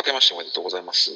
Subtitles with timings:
[0.00, 1.10] 明けましておめでとうございます。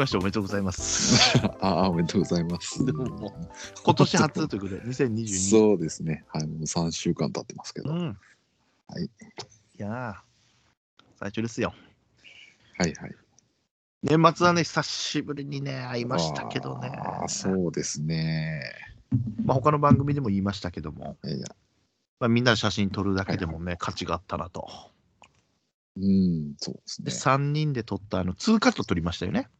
[0.00, 1.38] ましておめでとうございます。
[1.60, 2.82] あ あ、おめでとうございます。
[2.82, 5.50] 今年初ということで、2022。
[5.50, 6.24] そうですね。
[6.28, 7.90] はい、もう3週間経ってますけど。
[7.90, 8.18] はいうん。
[8.88, 9.04] はい。
[9.04, 9.08] い
[9.76, 10.14] やー、
[11.18, 11.74] 最初ですよ。
[12.78, 12.94] はい。
[14.02, 16.88] 年末はね、久しぶりにね、会いましたけどね。
[16.88, 18.62] ああ、そうですね。
[19.44, 21.46] まあ、他の番組でも言いましたけども、いやいや、
[22.18, 24.66] まあ、みんなで写真撮るだけでもね、価値があったなと。
[25.96, 27.16] うん、そうですで、ね。
[27.16, 29.50] 3人で撮ったあの2カット撮りましたよね。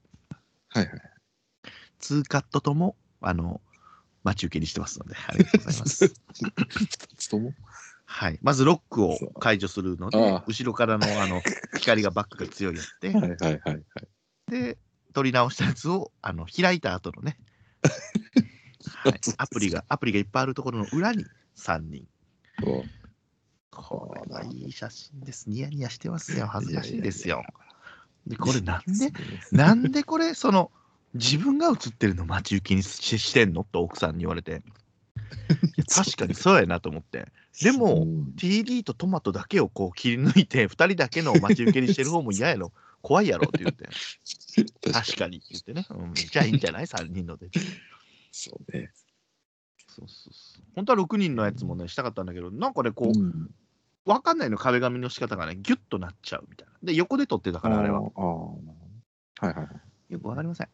[0.70, 1.01] はいはい。
[2.01, 3.61] 2カットとも、あの、
[4.25, 6.14] 待ち受けにしてますので、ありがとうございます。
[6.34, 7.55] 二つとも？
[8.05, 11.41] はい、まずロックを解除するので後ろからのあの
[11.78, 13.84] 光がバックが強いやつで、 はいはいはいはい。
[14.50, 14.78] で、
[15.14, 17.39] 撮り直したやつをあの開いた後のね、
[18.84, 21.25] はい、アプリが、アプリがいっぱいあるところの裏に
[21.56, 22.08] 3人。
[22.61, 22.84] そう
[23.70, 25.48] これはいい写真です。
[25.48, 26.48] ニヤニヤしてますよ。
[26.48, 27.45] 恥ずかしいですよ。
[28.31, 29.12] で、これなんで、
[29.53, 30.70] なんでこれ、その、
[31.14, 33.64] 自分が写ってるの待ち受けにししてんの？
[33.64, 34.62] と奥さんに言われて。
[35.92, 37.27] 確かにそうやなと思って。
[37.61, 42.73] でも、うん TD とトマトだけをこう切り抜いて、2人だけの待ち受けにしてる方も嫌やろ。
[43.03, 43.89] 怖いやろって言って。
[44.92, 45.86] 確かにって言ってね。
[45.91, 47.51] うん、じゃあいいんじゃない ?3 人ので。
[48.31, 48.92] そうね。
[49.89, 50.64] そうそうそう。
[50.77, 53.51] 本当は6人のやつもね、したかったんだけど、なんかね、こう、うん
[54.06, 56.75] わかんないの、壁紙の仕方がね、ギュッとなっちゃうみたいな。
[56.83, 58.01] で、横で撮ってたから、あれは。
[58.01, 58.09] は
[59.42, 60.12] いはいはい。
[60.12, 60.69] よくわかりません。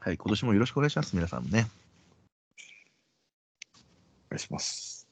[0.00, 1.68] はい、今年もよろしくお願いします、皆さんもね。
[4.28, 5.06] お願いします。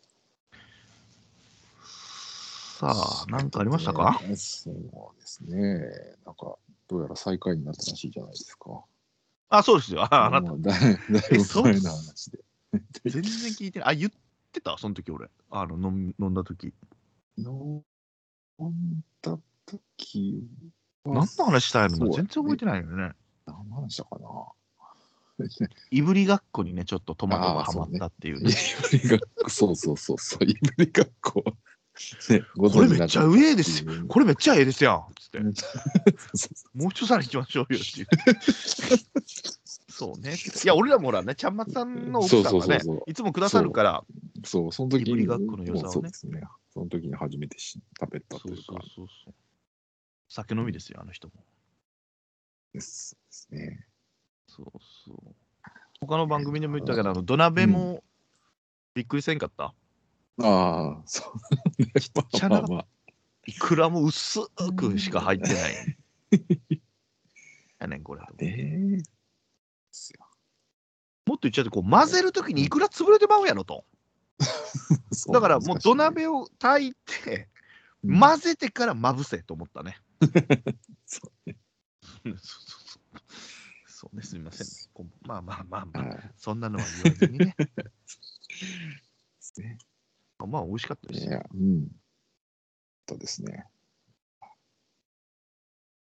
[2.79, 4.21] さあ、なんかありましたか？
[4.27, 5.57] ねそうですね。
[6.25, 6.57] なんか、
[6.89, 8.85] どうやら最下位になったらしいじゃないですか。
[9.51, 10.03] あ、そうですよ。
[10.03, 11.21] ああなた、だいぶ
[11.63, 12.39] 前の話で。
[13.05, 13.89] 全然聞いてない。
[13.91, 14.13] あ、言っ
[14.55, 14.77] てた？
[14.79, 15.29] その時俺。
[15.51, 16.73] あの、飲み飲んだ時。
[17.37, 17.83] 飲ん
[19.23, 20.49] だ時
[21.05, 22.11] は、何の話したいの？
[22.13, 23.13] 全然覚えてないよね。
[23.47, 24.29] 何の話したかな
[25.91, 28.51] いぶりがっこにね、ちょっとトマトがあーハマったっていういね。
[28.93, 31.43] ぶりがっこ、そうそうそうそう、いぶりがっこ。
[32.29, 33.93] ね、ごこれめっちゃ上えですよ。
[34.09, 35.05] これめっちゃええですやん。
[35.19, 35.39] つって。
[36.35, 38.07] そもう一皿行きましょうよっていう。
[39.95, 40.35] そうね。
[40.65, 44.05] いや、俺らもほらね、ちゃんまつさんの奥さんがねそうそうそうそう、いつもくださるから、
[44.43, 46.43] うそう、その時に、いぶりがっこの良さをそうですね。
[46.73, 48.63] その時に初めてし食べたというか、
[48.93, 49.35] そうそう。
[50.29, 51.35] 酒飲みですよ、あの人も。
[52.73, 53.87] ですですね。
[54.49, 54.67] そう
[55.07, 55.35] そう。
[56.01, 58.03] 他の番組でも言ったけど、あの土鍋も
[58.95, 59.75] びっくりせんかった？
[60.43, 61.23] ああ、そ
[61.79, 61.93] うね。
[62.01, 62.87] ちっちゃなまあまあまあ
[63.47, 64.41] いくらも薄
[64.75, 65.99] くしか入ってない。
[67.79, 68.23] やねん、これ。
[68.39, 69.03] ね
[69.95, 70.27] ですよ
[71.27, 73.87] もっと言っちゃって、こう混ぜるときにいくら潰れてまうやろと。
[75.33, 76.95] だからもう土鍋を炊い
[77.25, 77.49] て、
[78.03, 79.97] うん混ぜてからまぶせと思ったね。
[81.07, 81.57] そうね
[82.25, 82.39] そうそう
[83.87, 84.17] そう。
[84.17, 84.67] ね、すみません。
[85.23, 87.57] まあまあまあまあ、はいそんなのは言わずにね。
[89.57, 89.79] ね。
[90.47, 91.31] まあ、美味しかったですよ。
[91.31, 91.89] いや、うん。
[93.07, 93.67] とですね。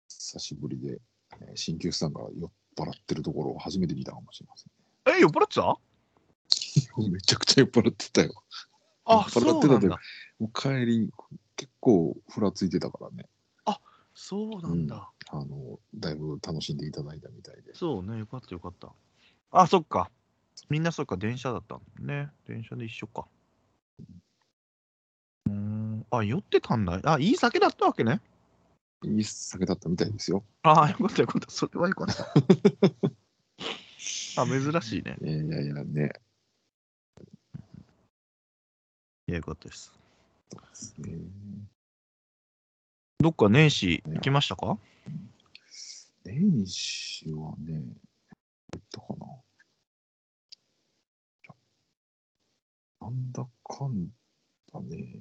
[0.09, 1.01] 久しぶりで、
[1.41, 4.67] えー鍼灸師さんが酔っ払ってるところを初めて見たかもしれませ
[5.13, 5.17] ん。
[5.17, 5.77] え、酔っ払ってた？
[7.11, 8.33] めちゃくちゃ酔っ払ってたよ。
[9.05, 10.01] あ、酔っ払そうなんだ。
[10.39, 11.11] もう帰り、
[11.57, 13.29] 結構ふらついてたからね。
[14.15, 15.11] そうなんだ。
[15.31, 17.75] あの、だいぶ楽しんでいただいたみたいで。
[17.75, 18.93] そうね、よかったよかった。
[19.51, 20.11] あ、そっか。
[20.71, 22.31] みんなそっか、電車だったんだね。
[22.47, 23.27] 電車で一緒か。
[25.47, 26.07] うーん。
[26.11, 27.01] あ、酔ってたんだ。
[27.05, 28.21] あ、いい酒だったわけね。
[29.05, 30.45] いい酒だったみたいですよ。
[30.63, 31.51] あ、よかったよかった。
[31.51, 32.35] それはよかった。
[34.43, 35.17] あ、珍しいね。
[35.23, 36.13] いやいやいやね。
[39.27, 39.93] いや、よかったです。
[40.51, 41.19] そうですね
[43.19, 44.79] どっか年始行きましたか？
[46.25, 47.81] 年始はね、
[48.71, 49.27] どうったかな。
[53.01, 54.09] なんだかん
[54.73, 55.21] だね、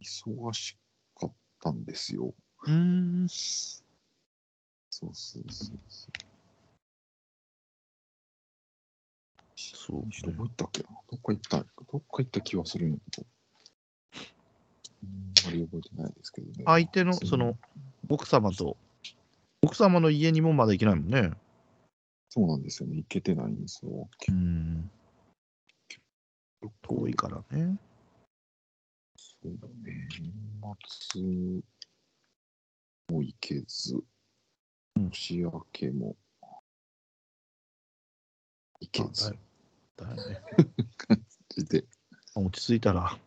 [0.00, 0.76] 忙し
[1.18, 2.34] かったんですよ。
[2.64, 2.72] うー
[3.24, 3.28] ん。
[3.28, 6.12] そうそうそうそう。
[9.74, 10.88] そうどこ行ったっけな？
[11.10, 13.26] どっか行ったどっか行った気はするんやけど。
[15.02, 16.64] うんあんまり覚えてないですけどね。
[16.64, 17.56] 相手の、その、
[18.08, 18.76] 奥様と
[19.62, 21.30] 奥様の家にもまだ行けないもんね。
[22.30, 22.96] そうなんですよね。
[22.96, 24.08] 行けてないんですよ。
[24.28, 24.90] うん。
[26.82, 27.76] 遠いからね。
[29.16, 30.08] そうだね。
[30.20, 30.32] 年
[31.12, 31.62] 末
[33.12, 36.16] も行けず、うん年明けも。
[38.80, 39.36] 行けず。
[39.96, 40.40] だいだいね。
[41.68, 41.84] で、
[42.34, 43.18] 落ち着いたら、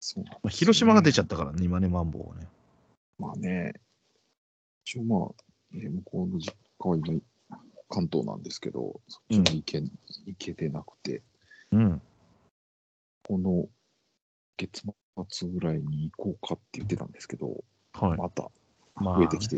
[0.00, 0.30] そうね。
[0.42, 2.48] まあ、広島が出ちゃったからね、今ね、マンボウがね。
[3.18, 3.74] まあね、
[4.84, 7.20] 一応まあ、ね、向こうの実家は今、
[7.88, 11.22] 関東なんですけど、そっちも行け,、行けてなくて、
[11.70, 12.02] うん。
[13.22, 13.68] この
[14.56, 14.86] 月
[15.28, 18.18] 末ぐらいに行こうかって言ってたんですけど、はい。
[18.18, 18.50] また
[18.96, 19.56] まあ増えてきて、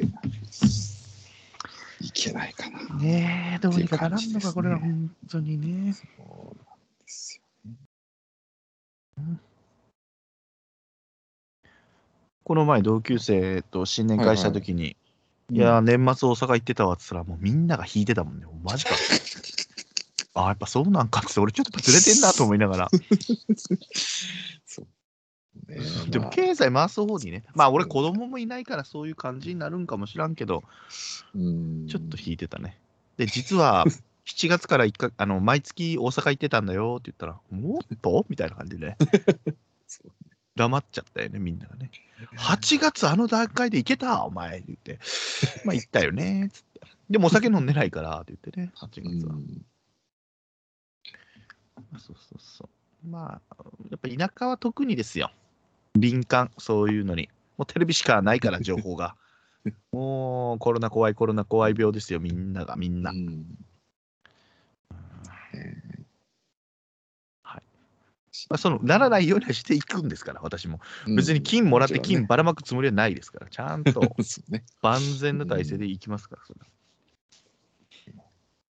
[2.00, 2.96] 行けないかな。
[2.96, 5.92] ねえ、どうにかならんのか、これは本当にね。
[5.92, 7.42] そうなんですよ
[12.44, 14.96] この前、同級生と新年会したときに、ね。
[15.50, 18.46] いやー、年末大阪行ってたわっつったら、もうみんなが引いてたもんね。
[18.64, 18.90] マジか。
[20.34, 22.90] あーやっぱそうなんかって、俺ちょっとずれてんなと思いながら。
[25.68, 25.78] ね、
[26.08, 30.64] でもまあ経済回す方にね、まあ俺子供もいないからそういう感じになるんかもしらんけど、
[31.34, 32.78] うんちょっと引いてたね。
[33.16, 33.84] で、実は
[34.26, 38.24] 7月から一かあの毎月大阪行ってたんだよって言ったら、もっと？
[38.28, 38.96] みたいな感じでね、
[40.56, 41.90] 黙っちゃったよね、みんながね。
[42.36, 44.24] 8月あの段階で行けた？
[44.24, 44.98] お前って言って、
[45.64, 46.80] まあ行ったよねつって。
[47.10, 49.34] でもお酒飲んでないからって言ってね、8月は。
[49.34, 49.64] うん
[51.98, 52.64] そうそうそ
[53.04, 53.08] う。
[53.08, 55.30] まあ、やっぱ田舎は特にですよ。
[55.94, 57.28] 敏感、そういうのに。
[57.58, 59.16] もうテレビしかないから、情報が。
[59.92, 63.10] もうコロナ怖い、コロナ怖い病ですよ、みんなが、みんな。
[63.10, 63.46] うん
[65.54, 65.92] え
[68.48, 70.80] まあ、そのならないようにはしていくんですから、私も。
[71.06, 74.00] ー別に金もらって金ばらまくつもりはないですから、ちゃんと。
[74.82, 76.66] 万全な体制で行きますから、それは。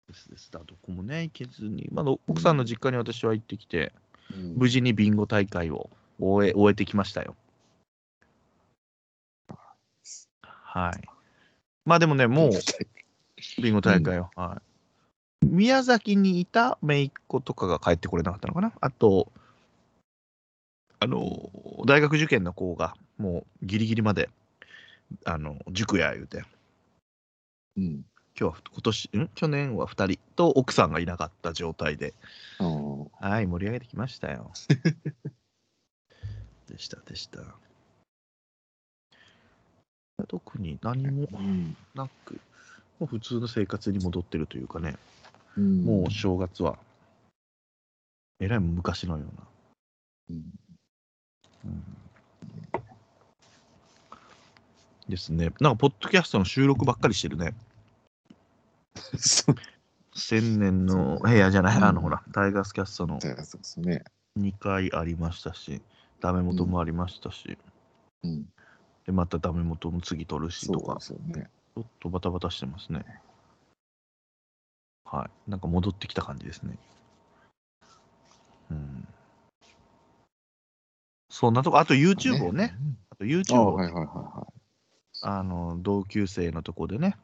[0.08, 0.50] ですです。
[0.50, 3.92] だどこもね、行けずに、まだ奥さんの実家に私は行ってきて、
[4.34, 5.88] うん無事にビンゴ大会を
[6.18, 7.36] 終え終えてきましたよ。
[10.40, 11.08] はい。
[11.84, 12.50] まあでもね、もう
[13.62, 14.30] ビンゴ大会を。
[14.36, 14.60] は
[15.42, 15.46] い。
[15.46, 18.72] 宮崎にいた姪っ子とかが帰ってこれなかったのかな？
[18.80, 19.32] あと、
[21.00, 21.50] あの、
[21.86, 24.30] 大学受験の子がもうギリギリまで、
[25.24, 26.42] あの、塾や言うて、
[27.76, 28.04] うん。
[28.38, 29.28] 今日は今年、ん？
[29.34, 32.14] 去年は2人と奥さんがいなかった状態で、
[33.20, 34.52] はい、盛り上げてきましたよ。
[36.68, 37.40] でした、でした。
[40.26, 42.34] 特に何もうんなく、
[42.98, 44.96] もう普通の生活に戻ってるというかね、
[45.56, 46.78] うんもう正月は、
[48.40, 49.46] えらい昔のような。
[50.30, 50.44] うん
[51.64, 51.82] うん
[55.08, 55.52] ですね。
[55.60, 57.54] なんか、ポッドキャストの収録ばっかりしてるね。
[60.14, 64.04] 千年の部屋じゃない、うんあの、ほら、タイガースキャストのそうですね。
[64.38, 65.80] 2回ありましたし、
[66.20, 67.58] ダメ元もありましたし、
[68.24, 68.46] うん。
[69.06, 70.98] で、またダメ元も次取るしとか、
[71.34, 71.48] ね。
[71.74, 73.04] ちょっとバタバタしてますね。
[75.04, 75.50] はい。
[75.50, 76.76] なんか戻ってきた感じですね。
[78.70, 79.08] うん。
[81.30, 82.76] そんなとこ、あと YouTube をね、
[83.10, 83.30] あとうん。
[83.30, 84.46] YouTube をはいはいはいは
[85.22, 87.16] あの同級生のとこでね。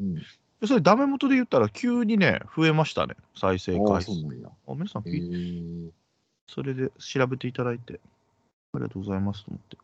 [0.00, 0.04] い。
[0.04, 0.14] うん。
[0.60, 4.10] でそれダメ元で言ったら急にね、増えましたね、再生回数。
[4.66, 5.90] あ皆さんえー、
[6.48, 8.00] それで調べていただいて、
[8.76, 9.76] ありがとうございますと思って。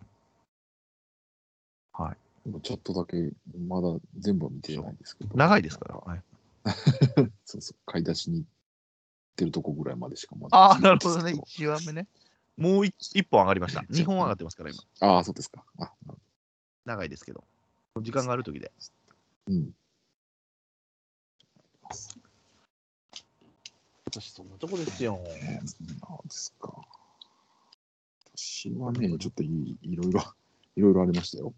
[1.92, 2.16] はい。
[2.46, 3.32] 今ちょっとだけ、
[3.66, 5.36] まだ全部は見てないですけど。
[5.36, 5.96] 長いですから。
[5.96, 6.22] はい、
[7.44, 8.46] そうそう、買い出しに行っ
[9.36, 10.56] てるとこぐらいまでしかまだ。
[10.56, 12.08] ああ、なるほどね、1話目ね。
[12.56, 13.80] もう 1, 本上がりました。
[13.90, 14.82] 2本上がってますから、今。
[15.00, 15.64] ああ、そうですか。
[15.78, 16.18] あ、なる
[16.84, 17.44] 長いですけど。
[18.00, 18.72] 時間があるときで。
[19.46, 19.74] うん。
[24.04, 25.22] 私、そんなとこですよ。
[25.26, 26.72] えー、なんですか。
[28.42, 30.20] 私はね、ちょっといいいろいろ、
[30.74, 31.54] いろいろありましたよ。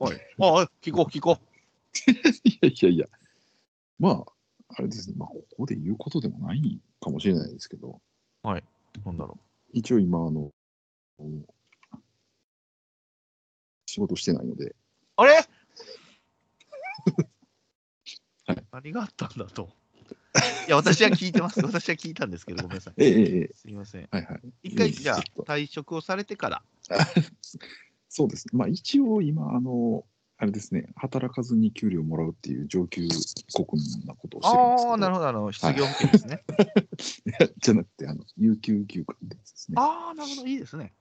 [0.00, 0.16] はい。
[0.40, 1.38] ああ、聞こう、 聞こ
[2.44, 3.06] いやいやいや、
[4.00, 8.00] まあ、あれですね、まあ、ここで言うことでもないかもしれないですけど、
[9.04, 9.06] う。
[9.06, 9.38] なんだろ
[9.72, 10.52] 一応今、あの、
[13.86, 14.76] 仕事してないので、う。
[15.16, 15.34] あれ？
[18.46, 19.83] はい何があったんだと。
[20.66, 21.60] いや、私は聞いてます。
[21.60, 22.94] 私は聞いたんですけど、ごめんなさい。
[22.96, 24.08] えええすみません。
[24.10, 24.40] はいはい。
[24.62, 26.62] 一回、いいじゃあ退職をされてから。
[28.08, 28.58] そうですね。
[28.58, 30.04] まあ一応今、あの、
[30.36, 33.02] あれですね、働かずに給料もらうっていう上級
[33.52, 34.90] 国民なことをしてるんですけど。
[34.90, 35.28] ああ、なるほど。
[35.28, 36.44] あの、失業保険ですね。
[36.48, 37.46] ど。
[37.58, 39.76] じゃなくて、あの、有給休暇ですね。
[39.78, 40.46] ああ、なるほど。
[40.48, 40.92] いいですね。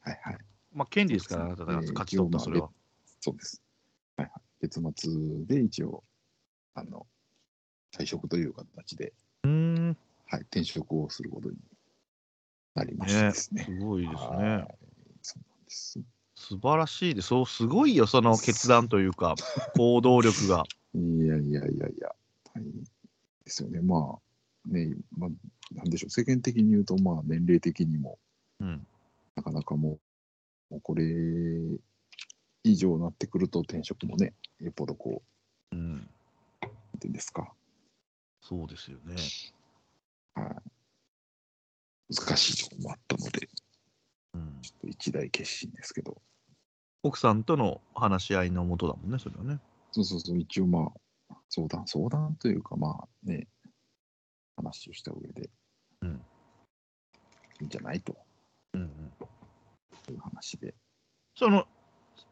[0.00, 0.38] はいはい。
[0.72, 2.70] まあ、権利ですから、あなたが勝ち取った、それは。
[3.20, 3.62] そうです。
[4.16, 4.42] はいはい。
[4.68, 6.02] 月末で一応、
[6.74, 7.06] あの、
[7.96, 9.12] 退職という形で、
[9.44, 9.96] うーん、
[10.26, 11.56] はい、転職をすることに
[12.74, 13.64] なりましてですね。
[13.64, 14.66] すごいですはいね。
[15.22, 16.00] そうなんです。
[16.36, 17.28] 素晴らしいです。
[17.28, 19.36] そう、すごいよ、その決断というか、
[19.76, 20.64] 行動力が。
[20.94, 22.14] いやいやいやいや、
[22.52, 22.88] 大変で
[23.46, 23.80] すよね。
[23.80, 24.18] ま
[24.66, 25.30] あ、ね、まあ、
[25.74, 28.18] なんでしょう、世間的に言うと、まあ、年齢的にも、
[28.60, 28.86] うん。
[29.36, 29.98] なかなかも
[30.70, 31.04] う、もうこれ
[32.64, 35.22] 以上なってくると、転職もね、よっぽどこ
[35.72, 35.78] うん。
[35.78, 36.00] う、なん
[36.98, 37.52] ていうんですか、
[38.46, 39.14] そうですよね。
[40.34, 40.42] は
[42.10, 43.48] い、難しいところもあったので、
[44.34, 44.58] うん。
[44.60, 46.20] ちょっと一大決心ですけど、
[47.02, 49.60] 奥さんとの話し合いのもとだもんね、それはね。
[49.92, 50.92] そうそうそう、一応ま
[51.30, 53.48] あ、相談、相談というか、まあね、
[54.56, 55.48] 話をした上で、
[56.02, 56.20] うん
[57.60, 58.14] いいんじゃないと
[58.74, 58.88] うんうん。
[60.12, 60.74] いう話で。
[61.34, 61.66] その、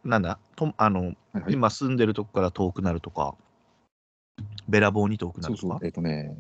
[0.04, 3.34] なんだ、とあの、はいはい、今住んでるとこから遠くなるとか、
[4.68, 5.78] べらぼうに遠くなるとか？
[5.82, 6.36] えっ、とね、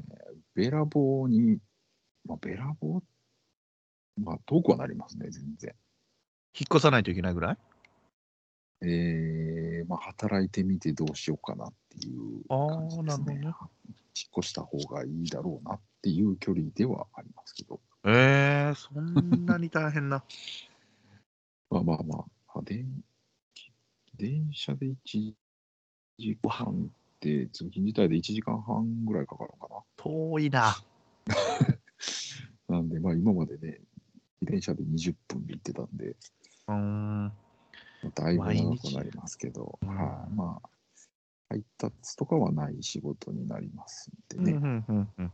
[0.54, 1.58] べらぼうに、
[2.26, 3.02] まあ、べらぼう、
[4.20, 5.74] まあ、遠くはなりますね、全然。
[6.54, 7.58] 引っ越さないといけないぐらい？
[8.84, 13.34] えー、まあ、働いてみてどうしようかなっていう感じですね。
[13.36, 13.52] ね引っ
[14.38, 20.22] 越した方がいいだろうなっていう距離ではありますけど、えー、そんなに大変な。
[21.70, 22.86] まあまあまあ、あ電
[24.16, 25.32] 電車で1
[26.18, 26.88] 時間っ
[27.22, 30.74] て、通勤自体で1時間半ぐらいかかるのか遠いな。
[31.26, 31.36] な。
[32.68, 33.80] なんで、まあ今までね、
[34.40, 37.24] 自転車で20分で行ってたんで、うーん。
[37.26, 37.32] ま
[38.04, 40.68] あだいぶ長くなりますけど、うんはい、まあ、
[41.48, 45.32] 配達とかはない仕事になりますんうんうでね、んうんうん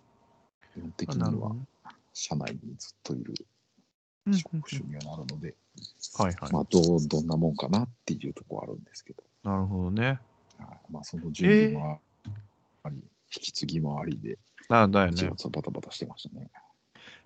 [0.74, 1.66] 基本的にはなるほどね
[2.12, 3.34] 車内にずっといる
[4.32, 5.54] 職種にはなるので、
[6.18, 6.52] はいはい。
[6.52, 10.18] まあどう、どんなもんかなっていうところはあるんですけど、なるほどね。
[10.58, 12.00] はいまあその準備も
[12.84, 13.02] あり、引
[13.42, 14.38] き継ぎもありで、
[14.68, 15.30] なんだよ一ね。
[15.44, 16.50] 応バタバタしてましたね。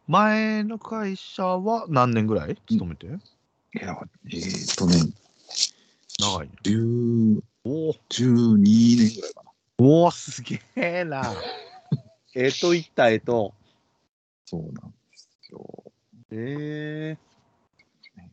[0.09, 2.57] 前の会社は何年ぐらい？
[2.69, 3.11] 勤めて、い
[3.81, 4.97] や、えーっとね、
[6.19, 6.53] 長いね。
[6.65, 7.95] 10おお。
[8.11, 9.51] 12年ぐらいかな。
[9.79, 11.33] おお、すげえな。
[12.35, 13.55] えといったえと。
[14.47, 15.85] そうなんですよ。
[16.33, 17.33] ええ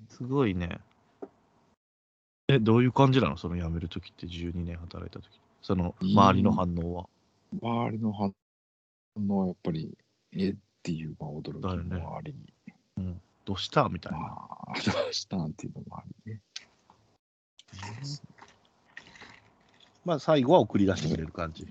[0.09, 0.79] すごいね。
[2.51, 3.37] え、どういう感じなの？
[3.37, 5.39] その辞めるときって12年働いたとき。
[5.61, 7.05] その周りの反応は。
[7.61, 8.33] 周りの反
[9.29, 9.95] 応はやっぱり、
[10.35, 12.33] えっていう、まあ、驚きもあり、
[13.45, 13.87] どうした？
[13.87, 14.17] みたいな。
[14.17, 14.25] ま
[14.67, 15.37] あ、どうした？
[15.37, 16.41] んっていうのもありね。
[20.03, 21.67] まあ最後は送り出してくれる感じ。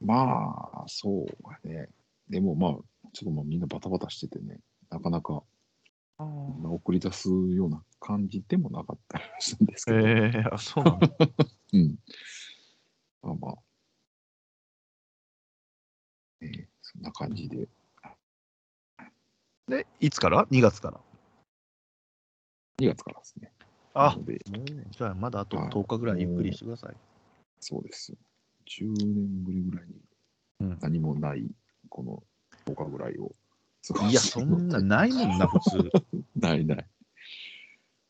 [0.00, 1.88] まあ、そうだね。
[2.28, 2.72] でもまあ、
[3.12, 4.60] ちょっとまあみんなバタバタしててね、
[4.90, 5.42] なかなか
[6.24, 11.00] 送り出すような感じでもなかったりしたんですけど、ええあ、そうなの
[11.72, 11.98] うん。
[13.22, 13.54] まあまあ、
[16.40, 17.68] えーそんな感じで、
[19.68, 21.00] で、いつから ?2 月から。
[22.80, 23.52] 2月からですね。
[23.94, 24.16] あ
[24.90, 26.96] じゃあまだあとはい10日ぐらいゆっくりしてください。
[27.60, 28.18] そうですよ。
[28.66, 29.94] 10年ぶりぐらいに
[30.60, 31.48] うん何もない、
[31.88, 32.22] この
[32.66, 33.32] 10日ぐらいを
[34.08, 35.90] いや、すそんなないもんな、普通。
[36.36, 36.86] ないない。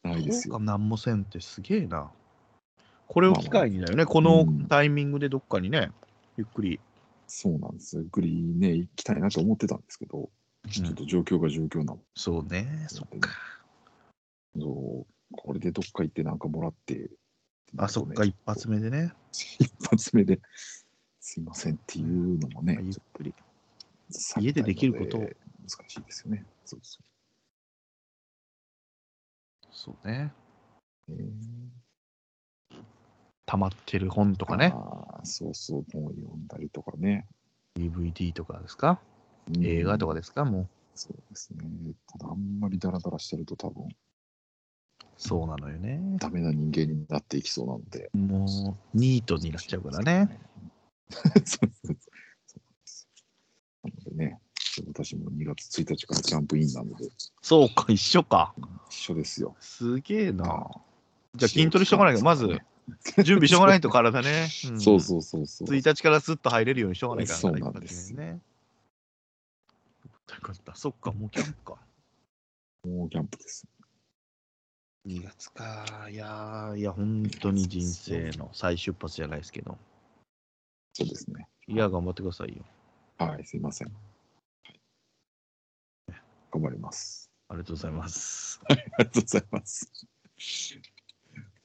[0.03, 0.59] ないですよ。
[0.59, 2.11] なんもせんってすげえな。
[3.07, 5.91] これを機会にだよね、このうんタイミングでどっかにね、
[6.37, 6.81] ゆっくり。
[7.27, 8.03] そうなんですよ。
[8.03, 10.31] ゆっくりね、行きたいなと思ってたんですけど、
[10.69, 12.01] ちょっと状況が状況なの。
[12.15, 13.31] そうね、そっか。
[14.59, 17.11] そうこれでどっか行ってなんかもらって、
[17.77, 20.41] あ、そっか、一発目でね、 一発目で、
[21.21, 23.35] すいませんっていうのもね、ゆっくり。
[24.41, 25.29] 家でできることを
[25.69, 26.45] 難しいですよね。
[26.65, 26.99] そうそ
[29.73, 30.33] そうね。
[31.09, 31.13] う。
[31.13, 31.31] えー
[33.47, 37.27] 溜まってる本とかね、あーそうそう、本読んだりとかね。
[37.77, 39.01] DVD とかですか、
[39.53, 40.69] うん映画とかですか、もう。
[40.95, 41.65] そうですね。
[42.07, 43.89] ただ、あんまりダラダラしてると多分、
[45.17, 46.01] そうなのよね。
[46.19, 48.09] ダメな人間になっていきそうなので。
[48.13, 48.45] も
[48.95, 50.39] う、ニートになっちゃうからね。
[51.11, 51.97] そうそうそう
[52.47, 53.09] そうなんです
[53.83, 54.41] なのでね、
[54.87, 57.09] 私も2月1日からキャンプインなので、
[57.43, 58.55] そうか、一緒か。
[58.89, 59.57] 一緒ですよ。
[59.61, 60.45] すげえな。
[60.45, 60.81] あ
[61.37, 62.47] じゃあ筋トレしとかないと、まず、
[63.23, 64.45] 準備しとかないと体ね。
[64.45, 65.69] んそうそうそうそう。
[65.69, 68.41] 1日からスッと入れるようにしとかないからそうなんですね。
[70.35, 70.75] よかった。
[70.75, 71.79] そっか、もうキャンプか。
[72.85, 73.67] もうキャンプです。
[75.07, 76.09] 2月か。
[76.11, 79.79] いやー、いや、本当に人生の再出発じゃないですけど。
[80.93, 81.49] そうですね。
[81.67, 82.65] いや、頑張ってくださいよ。
[83.19, 83.93] はい、すいません。
[86.53, 87.31] はい頑張ります。
[87.49, 88.61] ありがとうございます。
[88.69, 89.93] ありがとうございます。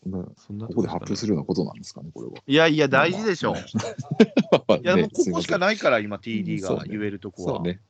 [0.04, 1.32] そんなそんなここで発表する。
[1.32, 2.34] るようなことなんですかね、これは。
[2.46, 3.54] いやいや、大事でしょ
[4.70, 4.74] う。
[4.77, 5.60] いや、ねもうここしかい。
[5.60, 7.56] ないから、今、TD が言えるとこは。
[7.56, 7.82] そうね。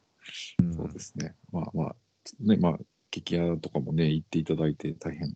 [0.59, 1.35] うんそうですね。
[1.51, 1.95] まあまあ、
[2.39, 2.79] ね、まあ、
[3.11, 5.35] 激屋とかもね、行っていただいて大変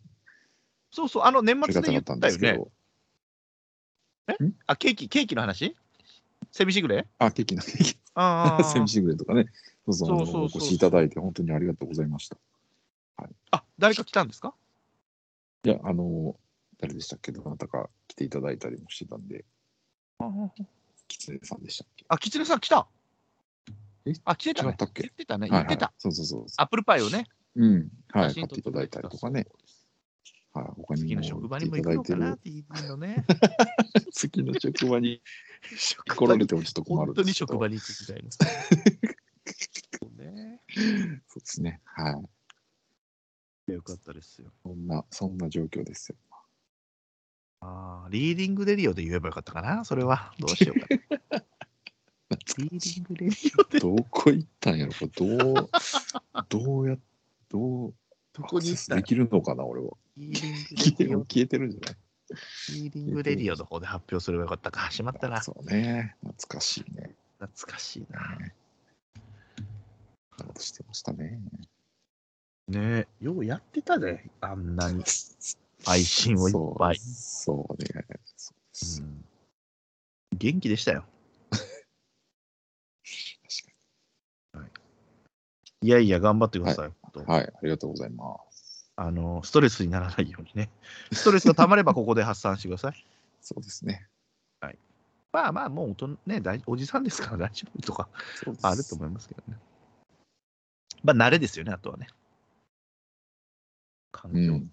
[0.90, 2.28] そうそう、あの年末で言ったよね。
[2.28, 2.70] ですけど。
[4.66, 5.76] あ、ケーキ、ケーキの話？
[6.50, 7.06] セビシグレ？
[7.18, 7.96] あ、ケーキのケーキ、
[8.72, 9.46] セミシグレとかね。
[9.86, 12.36] そうそう、そうそうお越しいただいて本当にありがとうございました。
[13.50, 14.54] あ、誰か来たんですか？
[15.64, 16.36] いや、あの、
[16.78, 17.32] 誰でしたっけ？
[17.32, 19.44] どなたか来ていただいたりもしてたんで、
[21.08, 22.04] キツネさんでしたっけ？
[22.08, 22.86] あ、キツネさん来た
[24.06, 24.12] え？
[24.24, 25.02] あ、来てたね違ったっけ？
[25.02, 25.48] 言ってたね。
[25.48, 25.92] はいはい言ってた。
[25.98, 26.46] そうそうそう。
[26.56, 27.26] アップルパイをね。
[27.56, 27.90] うん。
[28.08, 28.34] はい。
[28.34, 29.46] 買っていただいたりとかね。
[30.52, 30.64] はい。
[30.76, 32.86] 他にも次の職場にも来行くのかな、ていただいてる。
[32.86, 33.24] TD のね。
[34.12, 35.22] 次の職場に
[35.76, 38.30] 職来られてもちょっと困本当にるんですけど職場に行くみたいな。
[40.00, 40.60] そうね。
[41.28, 41.80] そうですね。
[41.84, 42.10] は
[43.68, 43.72] い。
[43.72, 44.52] よかったですよ。
[44.64, 46.16] そんな、そんな状況ですよ。
[47.60, 50.32] ああ、リーディングレディオで言えばよかったかな、それは。
[50.38, 51.44] どうしようかな。
[52.58, 54.92] リーディングレディオでどこ行ったんやろ？
[54.92, 55.70] これどう、
[56.48, 56.96] どうや、
[57.48, 57.94] どう、
[58.32, 59.90] どこにできるのかな俺は。
[60.16, 61.96] 消えてるんじゃない？
[62.72, 64.90] リーディングレディオの方で発表すればよかったか。
[64.90, 65.42] しまったな。
[65.42, 66.16] そうね。
[66.22, 67.14] 懐かしいね。
[67.38, 68.20] 懐かしいな。
[70.38, 71.40] そんなことしてましたね。
[72.68, 75.02] ねえ、ようやってたで、あんなに
[75.84, 76.98] 配信をいっぱい。
[76.98, 77.88] そうね。
[78.36, 79.24] そうですうん
[80.32, 81.04] 元気でしたよ。
[81.50, 81.64] 確
[85.82, 86.88] いやいや、頑張ってください。
[86.88, 87.26] 本当かに。
[87.26, 87.44] はい。
[87.44, 88.90] ありがとうございます。
[88.96, 90.70] あのストレスにならないようにね。
[91.12, 93.06] ストレスがたまればここで発散してください。
[93.40, 94.06] そうですね。
[95.32, 98.08] まあまあ、もう大人、ね、大おじさんですから 大丈夫とか
[98.62, 99.58] あると思いますけどね。
[101.02, 102.08] まあ、慣れですよね、あとはね。
[104.10, 104.72] 環境、うん。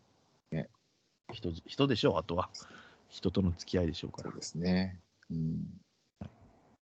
[1.31, 2.49] 人人でしょう、あとは。
[3.09, 4.39] 人との付き合いでしょうからそう。
[4.39, 4.99] ですね。
[5.29, 5.79] うん。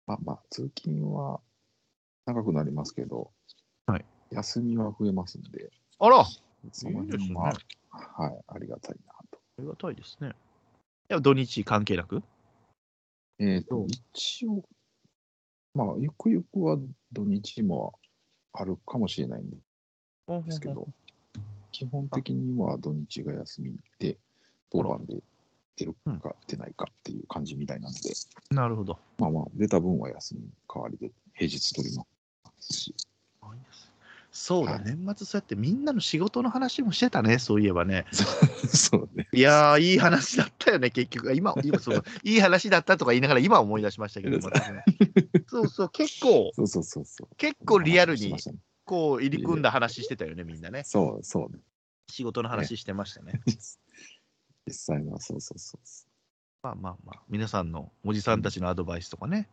[0.06, 1.40] まあまあ、通勤は
[2.26, 3.28] 長くなりますけど、はい
[4.30, 6.24] 休みは増えますんで、あらね。
[6.92, 7.52] 辺は、
[7.90, 9.38] はい、ありがたいなと。
[9.58, 10.28] ありがたいですね。
[10.28, 10.32] い
[11.08, 12.22] や、土日関係なく？
[13.38, 14.62] えっ、とそう、一応、
[15.74, 16.78] まあ、ゆくゆくは
[17.12, 17.98] 土日も
[18.52, 19.56] あるかもしれないんで
[20.50, 20.86] すけど、
[21.72, 24.18] 基本的には土日が休みで、
[24.70, 25.22] 当番で
[25.76, 28.12] 出るか出ないかっていう感じみたいなので、
[28.50, 28.98] なるほど。
[29.18, 32.04] まあまあ、出た分は休み代わりで平日取りま
[32.58, 32.94] すし、
[34.32, 38.06] そうだ、はい年末そうやってみんなの仕事の話もしてたね、そういえばね。
[38.12, 39.28] そうね。
[39.32, 41.34] いやー、いい話だったよね、結局。
[41.34, 44.84] 今、今そう いい話だったとか言いながら、今思い出しましたけど、またね
[45.48, 47.36] そうそう、結構、 そうそうそうそう。
[47.36, 48.34] 結構リアルに
[48.84, 50.84] こう入り組んだ話してたよね、みんなね。
[50.84, 51.58] そうそうね。
[52.08, 53.40] 仕事の話してましたね。
[54.66, 56.06] 実際はそうそうそうそ
[56.62, 59.48] まあまあまあ、皆さんのおじさんたちのアドバイスとかね、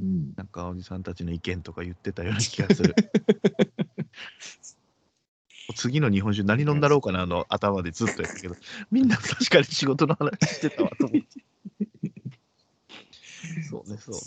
[0.00, 0.04] う。
[0.04, 0.32] うん。
[0.36, 2.94] なんかおじさんたちの意見とか言ってたような気がする。
[5.74, 8.54] 次の日本酒何飲んだろうかなあの頭でずっとやったけど、
[8.90, 11.28] みんな確かに仕事の話してたわと思って。
[13.68, 14.20] そうね、そうね。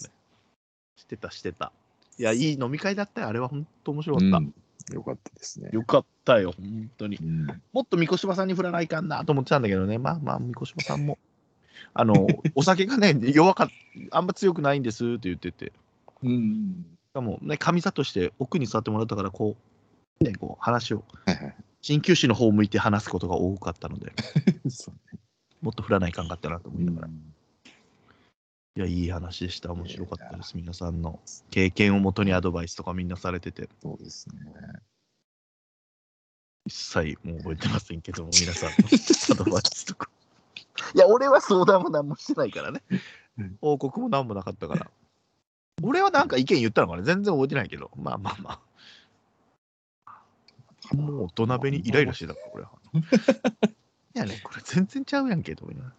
[0.95, 1.71] してた、してた。
[2.17, 3.27] いや、いい飲み会だったよ。
[3.27, 4.37] あれは本当面白かった。
[4.37, 4.53] うん
[4.93, 5.69] よかったですね。
[5.71, 7.17] よかったよ、本当に。
[7.17, 7.47] うん。
[7.73, 11.19] もっと三越島さんに振らないかんなと思ってたんだけどね、まあまあ、三越島さんも。
[11.93, 13.69] あの、お酒がね、弱かっ
[14.11, 15.73] あんま強くないんですって言ってて。
[16.23, 16.85] うん。
[17.09, 19.68] しかもね、上座として奥に座ってもらったから、こう、
[20.21, 21.03] ね、こう話を。
[21.81, 24.11] 鍼灸師の方を向いて話すことが多かったので、
[24.69, 24.95] そう
[25.61, 27.07] もっと振らないかんかったなと思いながら。
[27.07, 27.33] うん
[28.75, 29.73] いや、いい話でした。
[29.73, 30.55] 面白かったです。
[30.55, 34.35] 皆さんの経験をもとにアドバイスとかみんなされてて、そうですね。
[36.65, 40.09] 一切もう覚えてませんけども、 皆さんのアドバイスとか。
[40.95, 42.81] いや、俺は相談も何もしてないからね
[43.37, 43.57] うん。
[43.59, 44.89] 報告も何もなかったから。
[45.81, 48.68] 俺はなんか意見言ったのかね全然覚えてないけど、まあまあまあ。
[50.95, 52.71] もう土鍋にイライラしてたから、これは。
[54.15, 55.95] いやね、これ全然ちゃうやんけ、と思いながら。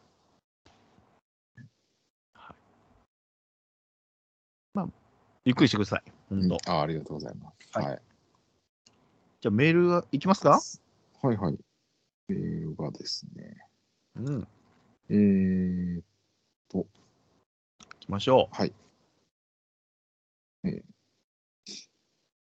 [2.34, 2.56] はい。
[4.74, 4.88] まあ、
[5.44, 6.02] ゆっくりしてください。
[6.28, 6.72] 本当。
[6.72, 7.78] あありがとうございます。
[7.78, 8.02] はいはい。
[9.40, 10.60] じゃあメールがいきますか？
[11.22, 11.58] はいはい。
[12.28, 13.56] メールがですね、
[14.16, 14.48] うん。
[15.08, 16.02] えー、
[16.72, 16.86] 行
[18.00, 18.72] きましょはい。
[20.64, 20.99] えー、お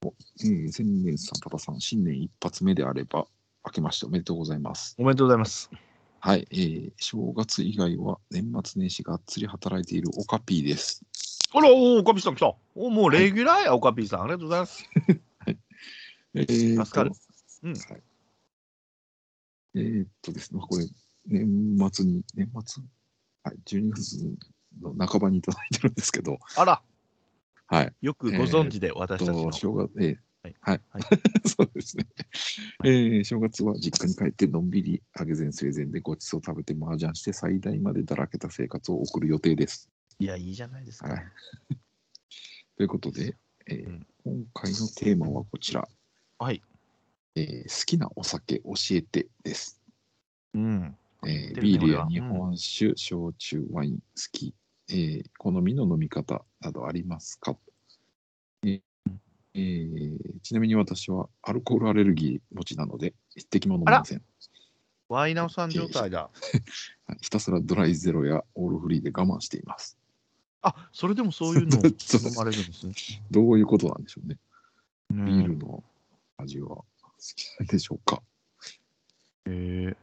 [0.04, 3.26] えー、千年さん、パパさん、新年一発目であれば、
[3.64, 4.96] 明けましておめでとうございます。
[4.98, 5.02] う。
[5.02, 5.70] おめでとうございます。
[6.20, 11.02] はい、えー、正月以外は年末年始がっつり働いているオカピーです。
[11.52, 12.54] あら、おお、オカピーさん来た。
[12.74, 14.22] おもうレギュラーや、オカピーさん。
[14.22, 14.88] ありがとうございます。
[16.34, 17.12] えーと助かる
[17.64, 18.02] うんはい。
[19.74, 20.86] えーっとですね、これ、
[21.26, 22.82] 年末に、年末？
[23.44, 24.36] はい、12月
[24.80, 26.82] の半ばにいただいてるんですけど、あら、
[27.72, 27.94] はい。
[28.02, 29.52] よくご存知で、私たちのと。
[29.52, 30.80] 正月、ええはいはい。
[30.90, 31.02] はい
[31.48, 32.06] そうですね。
[32.84, 39.88] えー正月は実家に帰ってのんびり揚げ膳生前でごちそう食べて麻雀して最大までだらけた生活を送る予定です。
[40.18, 41.08] いや、いいじゃないですか。
[41.08, 41.24] はい。
[42.76, 45.88] ということで、えーうん今回のテーマはこちら、
[46.38, 46.62] はい。
[47.36, 49.80] えー好きなお酒教えてです。
[50.52, 50.96] うん。
[51.24, 54.54] えービールや日本酒、焼酎、ワイン、好き、
[54.88, 57.56] えー好みの飲み方などありますか、
[58.64, 58.80] えー
[59.54, 64.22] えーちなみに私はアルコールアレルギー持ちなので、一滴も飲めません。
[65.08, 66.22] ワイナオさん状態だ。
[66.22, 66.30] は
[67.14, 69.98] いひたすらドライゼロやオールフリーで我慢しています。
[70.62, 71.92] あ、それでもそういうのを 飲
[72.36, 72.94] まれるんですね。
[73.30, 74.38] どういうことなんでしょうね。
[75.10, 75.84] ビビールの
[76.38, 76.84] 味は好
[77.18, 78.22] きなんでしょうか？
[79.46, 79.94] え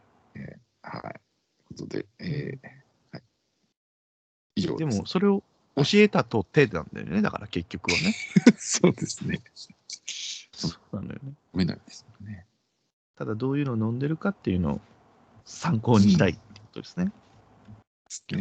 [0.84, 1.02] はい。
[1.02, 1.20] という
[1.70, 2.84] ことで、えーはい、
[4.60, 4.86] 以上ー、で。
[4.86, 5.44] も、それを
[5.76, 7.22] 教えたと手なんだよね。
[7.22, 8.14] だから結局はね。
[8.58, 9.40] そうですね。
[10.54, 11.20] そうなのよね。
[11.24, 12.46] 飲めないですよね。
[13.16, 14.82] ただどういうのを飲んでるかっていうのを
[15.46, 17.12] 参考にしたいってことですね。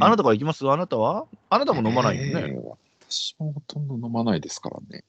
[0.01, 0.69] あなたからいきます？
[0.69, 1.27] あなたは？
[1.51, 2.31] あなたも飲まないよね。
[2.49, 2.77] えー
[3.11, 5.03] 私もほとんど飲まないですからね。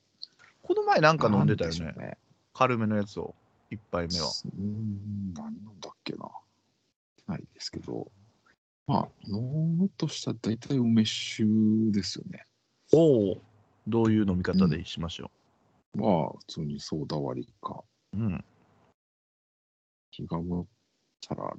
[0.63, 1.93] この前なんか飲んでたよね。
[1.97, 2.17] ね。
[2.53, 3.35] 軽めのやつを、
[3.69, 4.27] 一杯目は。
[4.27, 6.29] うーん、何飲んだっけな。
[7.27, 8.09] ないですけど。
[8.89, 9.39] まあ、飲
[9.77, 11.43] むとしたら大体梅酒
[11.91, 12.43] ですよね。
[12.91, 13.41] おお。
[13.87, 15.29] どういう飲み方でしましょ
[15.93, 17.83] まあ、普通にソーダ割りか。
[18.13, 18.17] う。
[18.17, 18.43] うん。
[20.09, 20.65] 気が向っ
[21.21, 21.53] たら、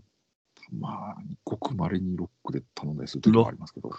[0.73, 3.91] まあ、ごくまれにロックで頼んだりする時もありますけど、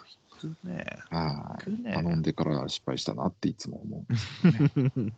[0.41, 0.85] 食うね。
[1.09, 1.83] はい。
[1.83, 1.93] ね。
[1.93, 4.05] 頼んでから失敗したなっていつも思
[4.99, 5.11] う。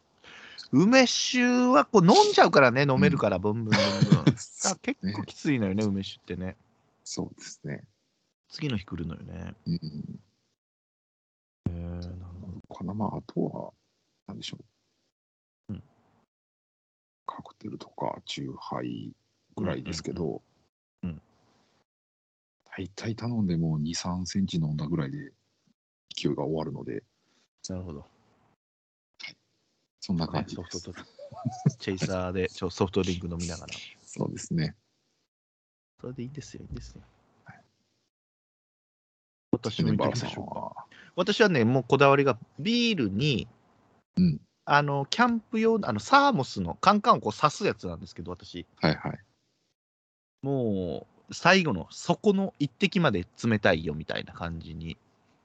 [0.72, 3.76] 梅酒はこう飲んじゃうからね、飲めるから、ブンブンブンブ
[4.18, 4.36] ン。
[4.70, 6.56] あ結ね構きついのよね、梅酒ってね。
[7.04, 7.84] そうですね。
[8.54, 9.56] 次の日来るのよね。
[9.66, 9.76] うん。
[9.76, 9.80] へ
[11.70, 12.14] えなる
[12.70, 13.74] ほかな、まあ、あとは、
[14.28, 14.58] なんでしょ
[15.70, 15.74] う。
[15.74, 15.84] うん
[17.26, 19.12] カクテルとか、チューハイ
[19.56, 20.24] ぐらいですけど、
[21.02, 21.22] うんうんうん
[22.76, 25.32] 大体頼んでも2、3センチ飲んだぐらいで
[26.16, 27.04] 勢いが終わるので、
[27.70, 27.76] ど。
[27.76, 28.06] なるほど。
[30.00, 30.80] そんな感ねじです。
[30.80, 31.06] ソフトド
[31.78, 33.74] チェイサーでちょソフトドリンク飲みながら。
[34.02, 34.76] そうですね。
[36.02, 37.04] それでいいんですよ、いいんですよ。
[39.70, 40.60] はい私も言ってバラさんみましょうか。
[40.60, 40.86] は。
[41.16, 43.48] 私はね、もうこだわりがビールに、
[44.18, 49.20] うんあの、キャンプ用の、あの、サーモスのカンカンをこう刺すやつなんですけど、私、はいはい。
[50.42, 54.98] もう、最後の底の一滴まで冷たいよみたいな感じに、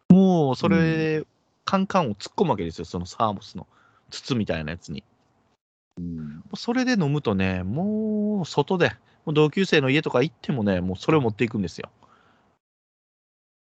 [0.08, 1.24] もう、それ、
[1.64, 3.66] カンカンを突っ込むわけですよ、そのサーモスの
[4.10, 5.02] 筒みたいなやつに。
[5.98, 6.44] うん。
[6.54, 8.90] それで飲むとね、もう、外で、
[9.24, 11.90] もう同級生の家とか行ってもね、もうそれを持っていくんですよ。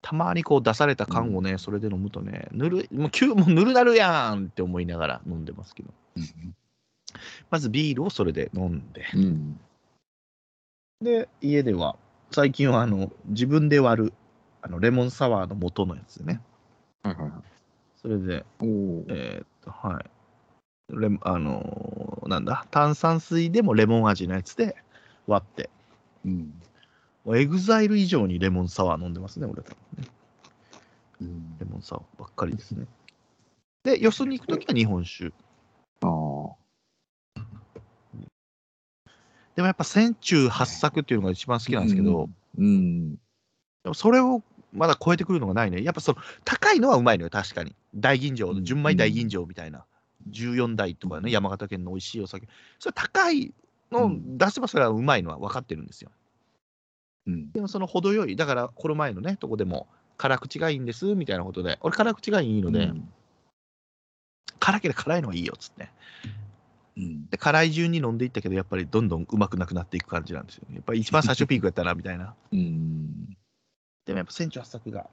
[0.03, 5.89] たまにこう出された缶をね、それで飲むとね、ぬるい、もう急もうぬるなるやんって思いながら飲んでますけど。
[7.49, 9.05] まずビールをそれで飲んで。
[9.15, 9.59] うん。
[11.01, 11.95] で、家では、
[12.31, 14.13] 最近はあの自分で割る
[14.61, 16.41] あのレモンサワーの元のやつね。
[17.03, 17.31] はいはいはい。
[18.01, 18.45] それで。
[18.61, 20.05] えーっと、はい。
[20.89, 24.75] レモあのーなんだ、炭酸水でもレモン味のやつで
[25.27, 25.69] 割って、
[26.25, 26.53] うん。
[27.23, 30.07] もうエグザイル以上にレモンサワー飲んでますね、俺多分ね。
[31.21, 32.85] うんレモンサワーばっかりですね。
[33.83, 35.31] で、よそに行くときは日本酒。
[36.01, 36.63] ああ。
[39.55, 43.13] でもやっぱ千中八作っていうのが一番好きなんですけど、うん。
[43.13, 43.19] で
[43.85, 44.41] もそれを
[44.73, 45.83] まだ超えてくるのがないね。
[45.83, 47.75] やっぱその高いのはうまいのよ、確かに。
[47.95, 49.85] 大吟醸、純米大吟醸みたいな。
[50.31, 52.47] 14代とかね、山形県の美味しいお酒。
[52.79, 53.53] それ高い
[53.91, 56.11] のを出せばそれはうまいのは分かってるんですよ。
[56.11, 56.22] うん。
[57.25, 63.09] でもその程よい、だからこの前のね、とこでも、辛口がいいんですみたいなことで、俺辛口がいいので、うん
[64.63, 65.89] 辛ければ辛いのがいいよっつって。
[66.95, 67.27] うん。
[67.27, 70.75] で、辛い順に飲んでいったけど、やっぱりどんどんうまくなくなっていく感じなんですよね。
[70.75, 72.33] やっぱり一番最初ピークやったな、みたいな。
[72.53, 73.37] うん。
[74.05, 75.09] でもやっぱ千中八作が。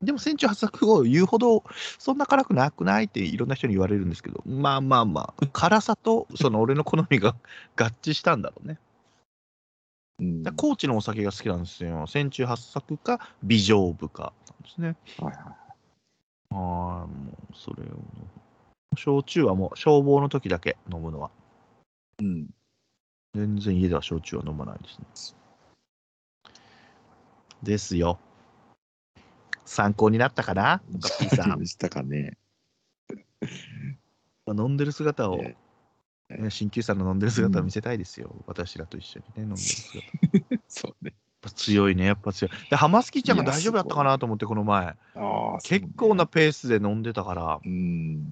[0.00, 1.64] でも千中八作を言うほど、
[1.98, 7.34] そんな辛くなくないっていろんな人に言われるんですけど、まあまあまあ、辛さとその俺の好みが
[7.76, 8.78] 合致したんだろうね。
[10.18, 10.44] うん。
[10.56, 12.06] 高知のお酒が好きなんですよ。
[12.06, 14.96] 千中八作か、美丈夫かなんですね。
[15.18, 15.44] はいはい。
[16.50, 17.86] はい、もうそれを。
[18.96, 21.30] 焼酎はもう消防の時だけ飲むのは。
[22.20, 22.48] うん。
[23.34, 25.06] 全然家では焼酎は飲まないですね。
[27.62, 28.18] ですよ。
[29.64, 30.80] 参考になったかな？
[30.98, 31.58] ガッピーさん。
[31.60, 32.36] でしたかね。
[34.48, 35.38] 飲んでる姿を、
[36.30, 38.34] 鍼灸師さんの飲んでる姿を見せたいですよ。
[38.46, 40.62] 私らと一緒にね、飲んでる姿。
[40.68, 41.14] そうね。
[41.40, 42.70] ぱ強いね、やっぱ強い。
[42.70, 44.86] で、ハマスキちゃんが大丈夫だったかなと思って、この前。
[44.86, 48.24] ああ、結構なペースで飲んでたから、うん。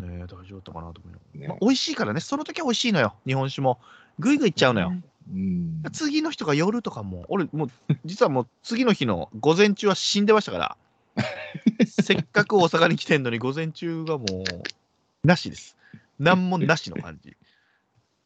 [0.00, 3.80] ね、大丈夫だったかなと思う、ねまあ、美味しいからね、その時は美味しいのよ、日本酒も。
[4.18, 4.92] ぐいぐいいっちゃうのよ。
[5.32, 5.82] うん。
[5.92, 7.70] 次の日とか夜とかも、俺、もう、
[8.04, 10.76] 実はもう次の日の午前中は死んでましたから、
[11.86, 15.77] せっかく大阪に来てんのに、午前中がもう、なしです。
[16.18, 17.36] なんもなしの感じ。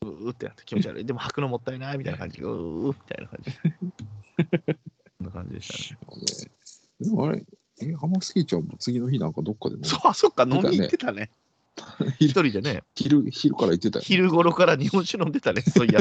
[0.03, 1.05] うーってなって気持ち悪い。
[1.05, 2.41] でも吐くのもったいないみたいな感じ。
[2.41, 3.53] うーみたいな感じ。
[5.19, 6.51] そんな感じでしたね。
[7.01, 7.45] でもあれ、
[7.81, 11.31] え、ハマスキーちゃんも次の日なんかどっかでもそう、あそっか、飲み行ってたね。
[12.19, 14.07] 一人でね、昼昼から行ってたよ、ね。
[14.07, 16.01] 昼頃から日本酒飲んでたね、そういや。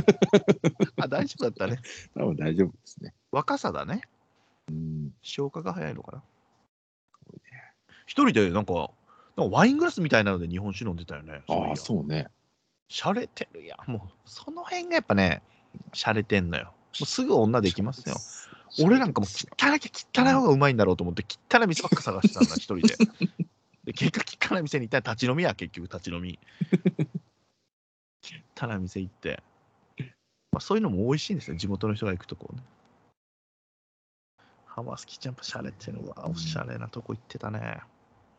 [0.97, 1.81] あ、大丈夫だったね。
[2.15, 3.13] 多分大丈夫ですね。
[3.31, 4.01] 若さだね。
[4.69, 5.13] うん。
[5.21, 6.23] 消化が早いのかな。
[8.05, 8.91] 一人でなんか
[9.35, 11.41] ワイングラスみたいなので日本酒飲んでたよね。
[11.47, 12.27] ああ、そうね。
[12.89, 13.91] しゃれてるやん。
[13.91, 15.41] もう、その辺がやっぱね、
[15.93, 16.65] しゃれてんのよ。
[16.65, 16.71] も
[17.03, 18.15] うすぐ女できますよ。
[18.85, 22.97] 俺なんかもう汚きゃ汚い方がうまいんだろうと思って、汚い店ばっか探してたんだ、一人で。
[23.85, 26.37] で、結果汚い店に行ったら立ち飲みや、結局立ち飲み。
[28.55, 29.41] 汚い店行って。
[30.51, 32.61] まあ、そういうのも美味しいんですよ、地元の人が行くとこね。
[34.65, 36.29] ハマスキちゃんぱしゃれてるわ。
[36.29, 37.81] おしゃれなとこ行ってたね。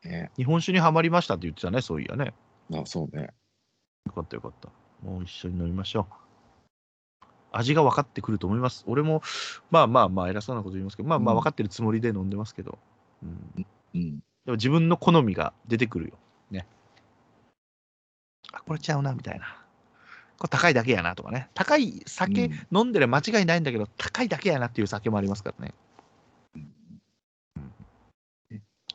[0.05, 0.31] ね。
[0.37, 2.35] 日本酒にはまりましたって言ってたね、そういやね。
[2.73, 3.31] あそうね。
[4.07, 4.69] よかったよかった。
[5.03, 7.27] もう一緒に飲みましょう。
[7.53, 8.85] 味が分かってくると思います。
[8.87, 9.23] 俺も、
[9.71, 12.79] まあまあまあ、偉そうなこと言いますけど、まあまあうん分かってるつもりで飲んでますけど、
[13.23, 14.19] うん、うん。
[14.19, 16.13] でも自分の好みが出てくるよ。
[16.51, 16.67] ね。
[18.53, 19.47] あ、これちゃうな、みたいな。
[20.39, 21.49] これ高いだけやなとかね。
[21.55, 25.75] 高い酒うん飲んでる間違いないんだけど、高いだけやなっていう酒もありますからね。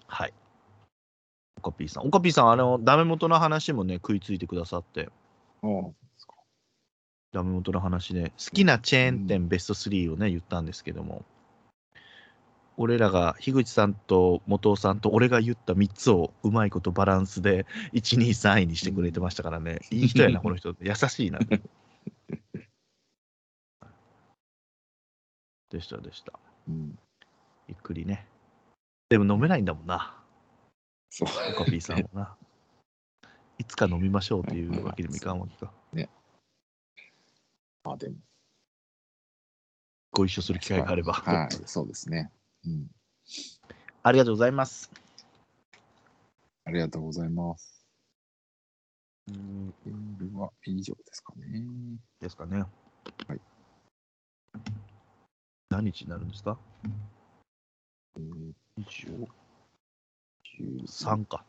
[0.07, 0.33] はい。
[1.56, 2.07] オカピーさん。
[2.07, 5.09] オカピーさん、あの、ダメ元の話もね、食いついてくださって。
[5.63, 5.67] う
[6.13, 6.33] ですか。
[7.33, 11.25] ダメ元の話で、好きなチェーン店ベスト3をね、言ったんですけども、
[12.77, 20.75] 俺らが、樋口さんと元尾さんと俺が言った3つをうまいことバランスで、1、2、3位にしてくれてましたからね、いい人やな、この人。
[20.79, 21.39] 優しいな。
[25.69, 26.39] でした、でした。
[26.69, 26.97] うん。
[27.67, 28.25] ゆっくりね。
[29.09, 30.15] でも飲めないんだもんな、
[31.17, 31.29] そう。
[31.55, 32.37] オカピーさんはな。
[33.57, 35.73] いつか飲みましょうっていうわけにもいかんわけか。
[37.83, 38.17] まあでも。
[40.11, 41.13] ご一緒する機会があれば。
[41.13, 42.31] はい、そうですね。
[42.65, 42.87] うん。
[44.03, 44.91] ありがとうございます。
[46.65, 47.83] ありがとうございます。
[49.29, 49.73] うー
[50.19, 51.63] ルは以上ですかね。
[52.19, 52.59] ですかね。
[53.27, 53.41] はい。
[55.69, 56.59] 何日になるんですか？
[58.17, 58.53] えー、
[60.59, 61.43] ?23 か。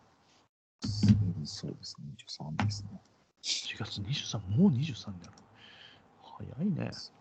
[1.38, 2.06] うんそうですね。
[2.60, 3.00] 23ですね。
[3.42, 5.32] 4月23、もう23になる。
[6.22, 6.84] 早いね。
[6.84, 7.12] です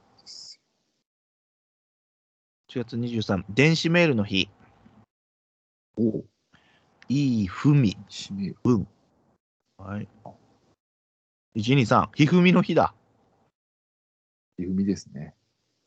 [2.69, 4.49] 4月23、電子メールの日。
[5.95, 6.25] おお、
[7.09, 7.97] いいふみ。
[8.09, 8.55] 締める。
[9.77, 10.07] はい。
[11.55, 12.93] 123、ひふみの日だ。
[14.57, 15.33] ゆみですね。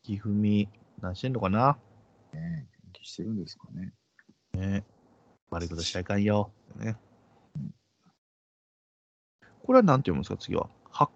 [0.03, 0.69] ひふみ、
[1.01, 1.77] 何してんのかな
[2.33, 3.93] ね元気してるんですかね。
[4.55, 4.85] ね
[5.51, 6.51] 悪いことしちゃいかんよ。
[6.77, 6.97] ね。
[9.63, 10.69] これは何て読むんですか次は？
[10.91, 11.13] 発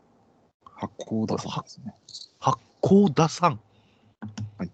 [0.64, 1.94] 発酵だそうですね。
[2.40, 3.58] 八甲田山。
[4.58, 4.70] はい。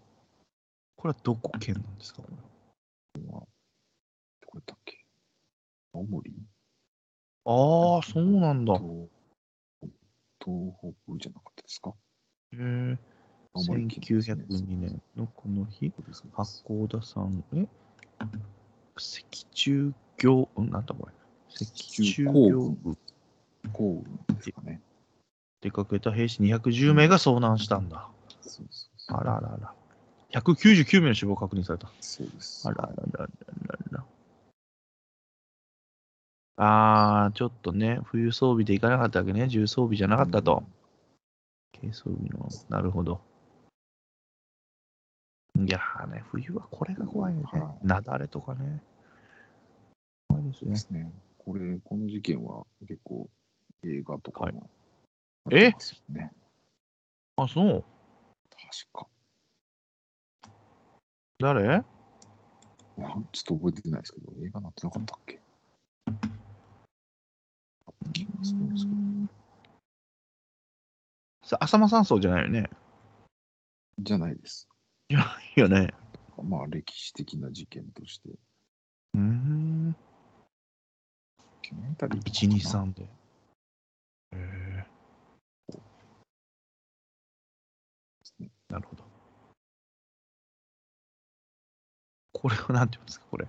[0.96, 2.22] これはどこ県なんですか？
[2.22, 3.30] これど
[4.46, 5.04] こやっけ？
[5.94, 6.32] 青森？
[7.46, 8.74] ああ、そうなんだ。
[8.74, 11.94] へ東東北じゃなかったですか？
[12.54, 12.98] え。
[13.52, 15.92] 青森県ですね1902年のこの日、
[16.32, 17.66] 八甲田山、え？
[18.96, 21.12] 石中行、んなんだこれ。
[21.48, 22.96] 石中中行行部
[23.72, 24.80] 幸運ですかね。
[25.60, 28.08] 出かけた兵士210名が遭難したんだ。
[28.42, 29.18] そうそうそう。
[29.18, 29.74] あらあらあら。
[30.30, 31.88] 199名の死亡確認された。
[32.00, 32.66] そうです。
[32.68, 33.26] あらあらあらあ
[33.66, 34.04] らあら。
[36.62, 39.48] あー、ちょっとね、冬装備で行かなかったわけね。
[39.48, 40.62] 重装備じゃなかったと。
[41.80, 43.20] 軽装備の、なるほど。
[45.62, 47.74] いやーね、冬はこれが怖いよねは。
[47.82, 48.82] 雪崩とかね。
[50.28, 50.70] 怖いですね。
[50.70, 51.12] ですね。
[51.38, 53.28] これ、この事件は結構
[53.84, 54.70] 映画とかも、
[55.50, 56.32] えやってますよね。
[57.36, 57.84] あ、そう？
[58.50, 59.06] 確か。
[61.38, 61.76] 誰？
[61.76, 61.84] あ
[62.96, 65.40] ちょっと覚えてないですけど、映画なってなかったっけ？
[68.12, 68.96] 気がするんですけど
[71.46, 72.70] さ浅間山荘じゃないよね？
[73.98, 74.69] じゃないです。
[75.10, 75.20] いや、
[75.56, 75.92] いいよね。
[76.42, 78.30] まあ、歴史的な事件として、
[79.14, 79.92] うーん。
[79.92, 79.98] ド
[81.62, 83.02] キュメンタリーとかか1、な2、3で。
[83.02, 83.06] へ
[84.36, 84.86] え。
[88.68, 89.04] なるほど。
[92.32, 93.48] これはなんて言うんですか、これ。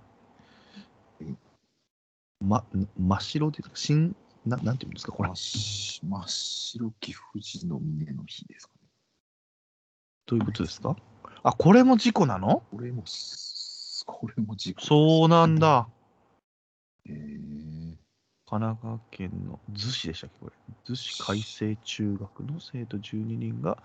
[2.40, 2.64] ま、
[2.98, 6.00] 真っ白で、新、ななんて言うんですか、これ真。
[6.20, 8.88] っ白き富士の峰の日ですかね。
[10.26, 10.96] どういうことですか？
[11.44, 12.62] あ、これも事故なの？
[12.70, 14.82] これもす、これも事故。
[14.84, 15.58] そうなん。
[15.58, 15.88] だ。
[17.06, 17.96] えー、
[18.46, 20.52] 神奈川県の逗子でしたっけ、これ。
[20.86, 23.76] 逗子海星中学の生徒12人が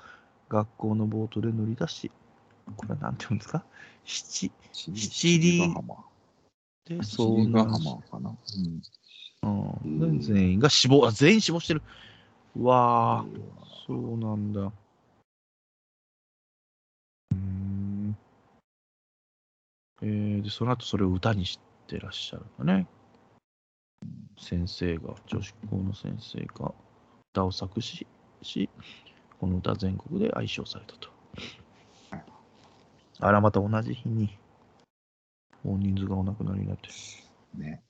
[0.49, 2.11] 学校のボートで乗り出し、
[2.75, 3.63] これはなんて言うんですか？
[4.05, 5.73] 七七七里。
[6.85, 8.37] で七里ヶ遭難し浜かな。
[9.43, 9.81] うん。
[9.83, 11.81] うん、で全員が死亡、あ、全員死亡してる。
[12.55, 13.41] うわあ、えー
[13.87, 14.71] そうなんだ。
[17.37, 17.43] うー
[18.09, 18.17] ん。
[20.01, 22.87] えー、で、その後それを歌にしてらっしゃるのね。
[24.39, 26.73] 先生が、女子校の先生が
[27.33, 28.05] 歌を作詞
[28.41, 28.69] し、
[29.39, 31.09] この歌全国で愛称されたと。
[33.19, 34.37] あら、また同じ日に
[35.65, 36.89] 大人数がお亡くなりになって。
[37.55, 37.81] ね。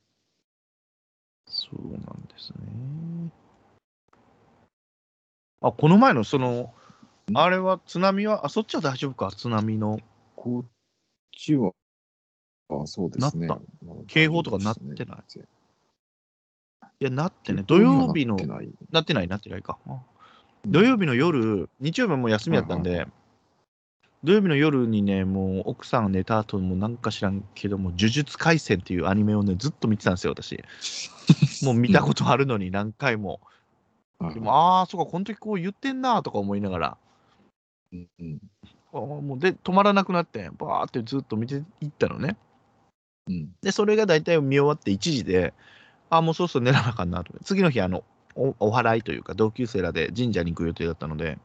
[1.48, 3.32] そうなんですね。
[5.62, 6.74] あ、この前のその、
[7.34, 10.00] あれは津波は、あ、そっちは大丈夫か、津波の。
[10.36, 10.70] こっ
[11.32, 11.72] ちは、
[12.70, 13.48] あ、そうですね。
[13.48, 15.40] なっまだ警報とかなってない？
[17.00, 18.70] いや、なってね、土曜日の、なってない？
[18.92, 19.78] なってない、なってないか。
[19.88, 20.00] あ
[20.66, 23.08] 土曜日の夜、日曜日はもう休みやったんはいで、
[24.24, 30.64] 土曜日の夜にね、もう奥さんが寝た後もなんか知らんけども、呪術廻戦っていうアニメをね、ずっと見てたんですよ、私。
[31.64, 33.42] もう見たことあるのに何回も。
[34.20, 36.98] はいでも、ああ、そうか、この時こう言ってんなとか思いながら、
[37.94, 38.42] うんうん
[38.94, 42.38] あーもうで、止まらなくなって、バーってずっと見ていったのね。
[43.28, 45.54] うんで、それが大体見終わって1時で、
[46.10, 47.34] あーもうそろそろ寝らなあかんなと。
[47.44, 48.04] 次の日、あの、
[48.36, 51.38] おお祓いというか、同級生らで神社に行く予定だったので、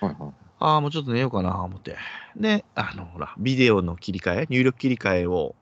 [0.00, 0.32] はいはい。
[0.60, 1.96] ああ、もうちょっと寝ようかな思って。
[2.36, 5.54] で、あの、ほら、ビデオの切り替え、入力切り替えを、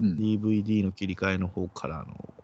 [0.00, 2.34] うん、DVD の切り替えの方から、あの、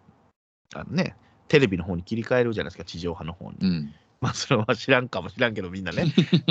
[0.75, 1.17] あのね、
[1.49, 3.57] テレビの方に切り替えるじゃないですか、地上波の方に。
[3.61, 3.95] うん。
[4.21, 6.07] まあ、それは知らんかもしらんけど、みんなね、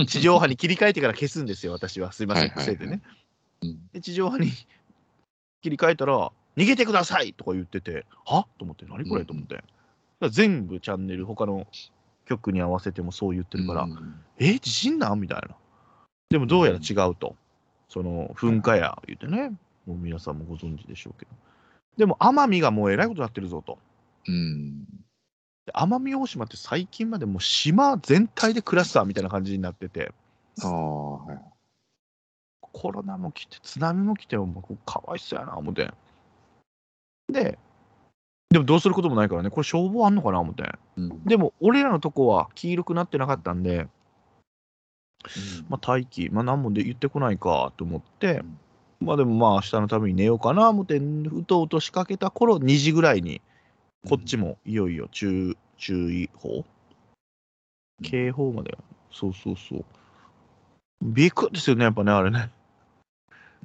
[0.08, 2.12] 地上波に切り替えてから消すんですよ、私は。
[2.12, 3.02] すいません、癖でね。
[3.62, 4.52] うんで、地上波に
[5.62, 8.48] 切り替えたら、逃げてくださいとか言ってて、は？
[8.58, 9.64] と思って、何これと思って。
[10.30, 11.68] 全部チャンネル、他の
[12.26, 15.20] 曲に合わせてもそう言ってるから、うんえ、地震なん？
[15.20, 15.56] みたいな。
[16.30, 17.36] でもどうやら違うと。
[17.90, 21.32] その、噴火や言ってね、もう皆さんもご存知でしょうけど。
[21.98, 23.80] でも、奄美がもうえらいことになってるぞと。
[24.28, 25.05] うん。
[25.66, 30.14] で奄美大島って最近までもう島全体でクラスターみたいな感じになってて、
[30.62, 31.40] ああ、はい。
[32.62, 35.92] コロナも来て、津波も来て、もうかわいそうやな、思って。
[37.32, 37.58] で、
[38.50, 40.64] でもどうすることもないからね、これ消防あんのかな、思って。
[40.98, 41.24] うん。
[41.26, 43.88] でも、俺らのとこは黄色くなってなかったんで、
[45.70, 48.44] まあ、待機、まあ、何もで言ってこないかと思って、
[49.00, 53.42] まあでもまあ、明日のために寝ようかな、思って、うとうと仕掛けた頃、2時ぐらいに、
[54.08, 56.64] こっちもいよいよ注注意報
[58.04, 58.78] 警報まで。
[59.12, 59.86] そうそうそう。
[61.02, 62.52] びっくりですよね、やっぱね、あれね。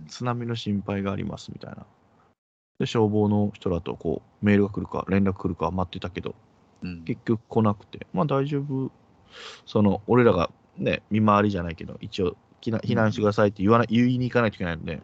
[0.08, 1.84] 津波の心配がありますみたいな。
[2.78, 6.34] で、消防の人らとこうメールが来るか、連絡来るか待ってたけど、
[6.82, 7.04] うん。
[7.04, 8.90] 結局来なくて、まあ大丈夫。
[9.66, 15.02] その、俺らがね、見回りじゃないけど、一応、避難避難してくださいって言わない、言いに行かないといけないので、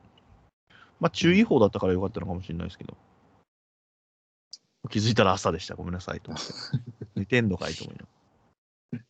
[1.00, 2.96] まあ注意報だったからよかったのかもしれないですけど、
[4.88, 5.74] 気づいたら朝でした。
[5.74, 6.52] ごめんなさいと思って。
[7.16, 9.00] 寝てんのかいと思いな。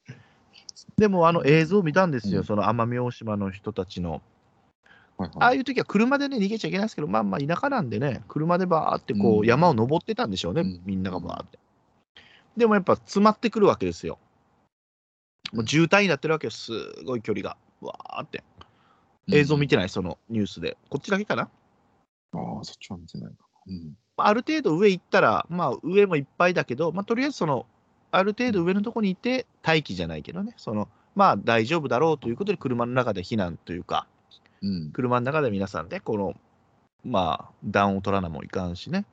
[0.97, 4.13] でも、あの映像見たんですよ、うんその奄美大島の人たちの。
[4.13, 4.23] はい
[5.19, 5.57] ああはい。
[5.57, 11.59] いう時は車でね、逃げちゃいけないですけど、まあまあ田舎なんでね、車でバーってこううん山を登ってたんでしょうね、うんみんながバーって。
[12.57, 14.19] でもやっぱ詰まってくるわけですよ。
[15.53, 16.73] もう渋滞になってるわけよ、す
[17.05, 17.57] ごい距離が。
[17.81, 18.45] わーって。
[19.33, 20.77] 映像見てない、そのニュースで。
[20.91, 21.43] こっちだけかな？
[21.43, 23.47] ああ、そっちは見てないか。
[23.67, 23.97] うん。
[24.17, 27.67] ある程度上行ったら、まあ上もいっぱいだけど、まあとりあえずその、
[28.11, 34.07] ある程度上のとこにいて、待機じゃないけどね、その、まあ大丈夫だろうということで、車の中で避難というか、
[34.63, 34.91] うん。
[34.91, 36.35] 車の中で皆さんで、この、
[37.05, 39.05] まあ、暖を取らなもいかんしね、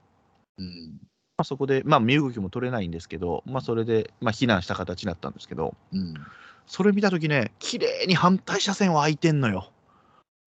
[0.58, 1.00] うん。
[1.38, 6.14] まあ、そこで、まあ、身動きも取れないんですけど、まあ、それで、まあ、避難した形になったんですけど、うん。
[6.66, 9.70] それ見たときね、綺麗に反対車線は空いてんのよ。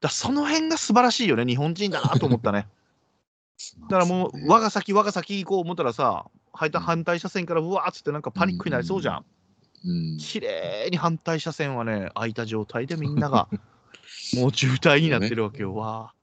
[0.01, 2.67] だその辺が素晴らしいよね、日本人だなと思ったね。
[3.83, 9.25] だからもう、我が先、我が先行こう思ったらさ、反対反対車線からうわーっつってなんかパニックになりそうじゃん。
[9.85, 10.17] うん。
[10.19, 13.49] 綺麗に反対車線はね、空いた状態でみんなが、
[14.37, 15.75] もう渋滞になってるわけよ。
[15.75, 16.15] わあ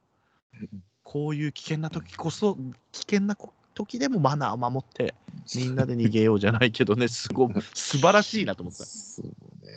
[1.04, 2.58] こういう危険な時こそ、
[2.92, 3.38] 危険な
[3.74, 5.14] 時でもマナーを守って、
[5.56, 8.84] みんなで逃げようじゃないけどね、すごい、素晴らしいなと思った。
[8.86, 9.26] そう
[9.66, 9.74] ね。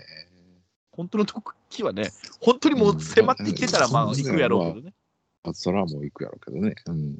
[0.92, 4.94] 本当の時はね、本当にもう迫ってきてたら、まあ、行くやろうけどね。
[5.42, 6.74] あそれはもう行くやろうけどね。
[6.86, 7.18] うん。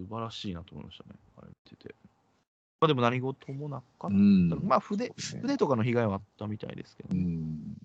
[0.00, 1.94] 素晴らしいなと思いましたね、あれ見てて。
[2.80, 4.06] まあでも何事もなかった。
[4.08, 4.48] うん。
[4.64, 7.76] まあ船、そうね船とかの被害はあったみたいですけどう、ん。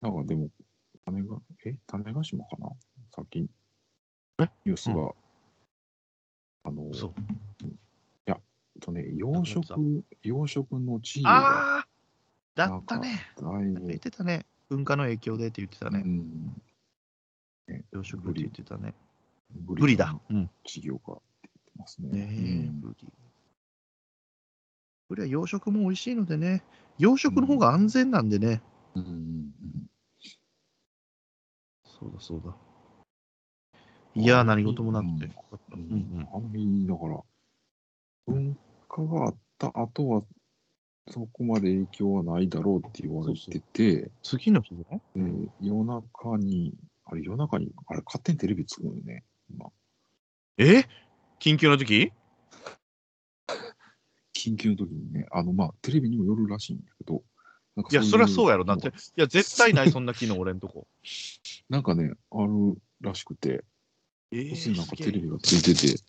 [0.00, 0.48] なんかでも、
[1.04, 2.70] 種が、え、種子島かな？
[3.14, 3.48] さっき、ニ
[4.38, 5.12] えュースが、
[6.64, 7.14] あの、そう。
[8.26, 8.36] えっ
[8.80, 11.86] とね、養殖、養殖の地位が、ああ
[12.54, 13.26] だったね。
[13.38, 14.46] 言っぶ、てたね。
[14.70, 15.98] 噴火の影響でって言ってたうね。
[16.00, 16.62] ん、
[17.92, 18.94] 養殖って言ってたね。
[19.54, 20.18] ブブリだ。
[20.30, 20.50] うん。
[20.64, 22.08] 事業化って言ってますね。
[22.10, 22.80] ねえ、うん。
[22.80, 23.12] ブリ。
[25.08, 26.62] ブリは養殖も美味しいのでね、
[26.98, 28.62] 養殖の方が安全なんでね。
[28.94, 29.02] うん。
[29.02, 29.52] うん。
[31.84, 32.54] そうだそうだ。
[34.14, 35.32] いやー、何事もなくて。
[35.72, 36.28] うん。
[36.32, 36.42] あん。
[36.42, 37.22] まりだから、
[38.28, 38.54] 噴
[38.88, 40.22] 火があった後は、
[41.08, 46.74] そこまで影響はないだろうって言われてて、次の日じゃないで夜中に、
[47.04, 49.29] あれ夜中に、あれ勝手にテレビつくのよね、今。
[50.58, 50.84] え？
[51.40, 52.12] 緊急の時？
[54.34, 57.22] 緊急の時にね、あの、まあ、テレビにもよるらしいんだけど、
[57.76, 58.64] なんかいや、そりゃそうやろ。
[58.64, 60.86] なだって、いや、絶対ない、そんな機能、 俺んとこ。
[61.68, 63.64] なんかね、あるらしくて、
[64.30, 66.02] え要するになんかテレビがついてて、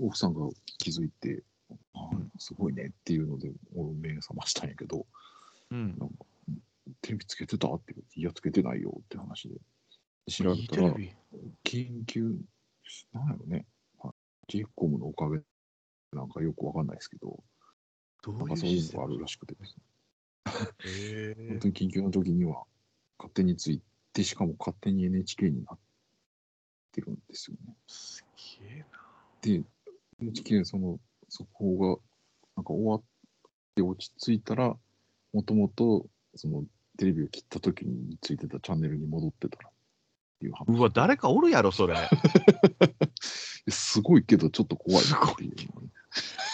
[0.00, 0.48] 奥さんが
[0.78, 1.42] 気づいて、
[1.92, 5.06] あうんすごいねっていうので、俺目覚ましたんやけど、
[5.70, 5.96] うん。
[5.98, 6.14] なんか
[7.02, 9.56] テレビつけてたって言って、いや、つけてないよって話で。
[10.30, 11.14] 調べたら、テレビ。
[11.64, 12.36] 緊急、
[13.12, 13.66] なんやろね、
[13.98, 14.12] はい
[14.48, 15.40] ジェイコムのおかげ
[16.12, 17.42] なんかよくわかんないですけど、
[18.22, 19.54] どうなんかいうシステムそういうのがあるらしくて。
[19.54, 19.82] ですね、
[20.84, 22.64] へ本当に緊急の時には
[23.18, 23.80] 勝手につい
[24.12, 25.78] て、しかも勝手に NHK になっ
[26.92, 27.74] てるんですよね。
[27.86, 28.24] す
[28.60, 28.86] げえな。
[29.42, 29.62] で、
[30.20, 32.00] NHK その速報が
[32.56, 33.02] なんか終わっ
[33.74, 34.74] て落ち着いたら、
[35.32, 36.64] もともとその
[36.96, 39.70] テレビを切った時についてたチャンネルに戻ってたら
[40.38, 40.78] っていう話。
[40.78, 41.96] うわ、誰かおるやろ、それ。
[43.68, 45.56] すごいけどちょっと怖いなっていう。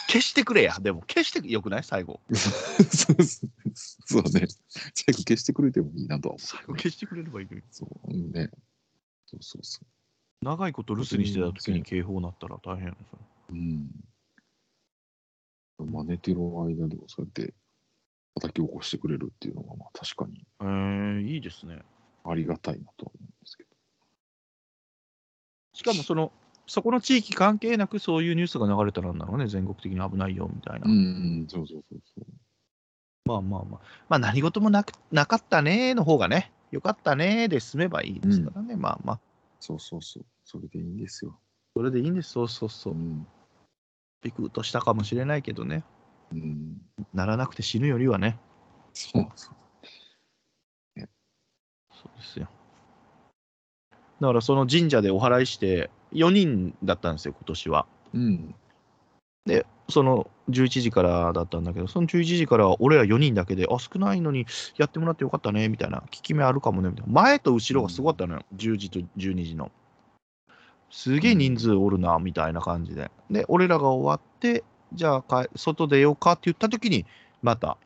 [0.09, 0.78] 消してくれや。
[0.80, 1.85] でも、消してよくない？
[1.85, 2.20] 最後。
[2.32, 4.47] そうね。
[4.95, 6.74] 最後消してくれてもいいなとは思最う、ね。
[6.74, 7.62] 後消してくれればいいのに。
[7.70, 8.51] そううんね。
[9.26, 9.80] そうそうそ
[10.43, 12.97] 長いこと留守にしてた時に警報鳴ったら大変や
[13.51, 13.53] う。
[13.53, 13.91] うん。
[15.91, 17.55] まあ寝てる間でもそうやって
[18.35, 21.82] 叩き起こしてくれるっていうのがまあ確かにえー、いいですね。
[22.24, 23.34] ありがたいなとは思う。
[25.75, 26.33] しかもその、
[26.66, 30.87] そこの地域関係なくそういうニュースが流れたらなんだろうね、全国的に危ないよみたいな。
[30.87, 32.27] うん、そうそうそうそう。
[33.27, 39.20] まあまあまあ、まあ何事もなくなかったねーの方がね、よかったねーで済めばいいですからね、まあまあ、
[39.61, 40.25] そうそうそう。
[40.45, 41.39] それでいいんですよ。
[41.75, 42.97] それでいいんです、そうそうそうう。
[42.97, 43.27] ん。
[44.22, 45.85] ビクッとしたかもしれないけどね、
[46.33, 46.81] うん。
[47.12, 48.39] ならなくて死ぬよりはね、
[48.93, 49.55] そうそう。
[51.93, 52.49] そうですよ。
[54.25, 57.87] だからその神社でお祓いして、4人だったんですよ、今年は。
[58.14, 58.55] うん。
[59.45, 64.47] で、その11時からだったんだけど、その11時からは俺ら4人だけで、あ、少ないのに
[64.79, 67.12] やってもらってよかったね、みたいな、効き目あるかもね、みたいな。
[67.12, 69.70] 前と後ろがすごかったのよ、10時と12時の。
[70.91, 73.11] すげえ人数おるな、みたいな感じで。
[73.31, 74.64] で、俺らが終わって、
[74.95, 77.05] じゃあ外出ようかって言った時に、
[77.43, 77.77] また、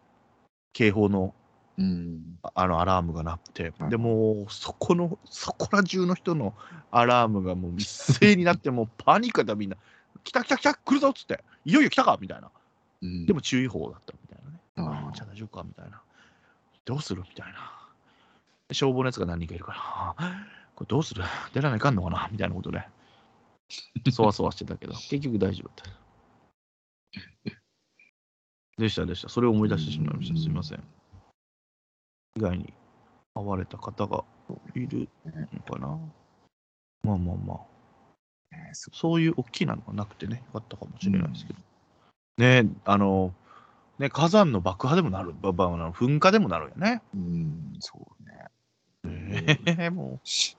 [0.72, 1.34] 警報の
[1.78, 2.38] うん。
[2.42, 6.54] ああのアラームが鳴って、はいでもうそこの、そこら中の人の
[6.90, 9.76] アラームがもう一斉になって、 もうパニックだみんな、
[10.24, 12.50] 来た来た来た、来るぞっつって、いよいよ来たかみたいな。
[13.02, 13.26] うん。
[13.26, 14.60] でも注意報だったみたいなね。
[14.76, 16.02] あーああ、じゃあ大丈夫かみたいな。
[16.84, 17.22] どうする？
[17.22, 17.72] みたいな。
[18.72, 21.22] 消防のやつが何人かいるから、あこれどうする？
[21.54, 22.28] 出らないかんのかな？
[22.32, 22.82] みたいなことで、
[24.10, 27.50] そわそわしてたけど、結局大丈夫だった。
[28.78, 29.28] でしたでした。
[29.28, 30.38] それを思い出してしまいました。
[30.40, 30.84] すみません。
[32.38, 32.72] 以外に
[33.34, 34.24] 会われた方が
[34.76, 35.98] いるのかな？
[37.02, 37.58] まあまあまあ。
[38.92, 41.58] そういう大きなのがなくてね、よかったかもしれないですけど。
[42.38, 43.34] ねあの、
[43.98, 47.02] ね、火山の爆破でもなる、ばばあの噴火でもなるよね。
[47.12, 49.56] うん、そうね。
[49.56, 50.56] ねえもし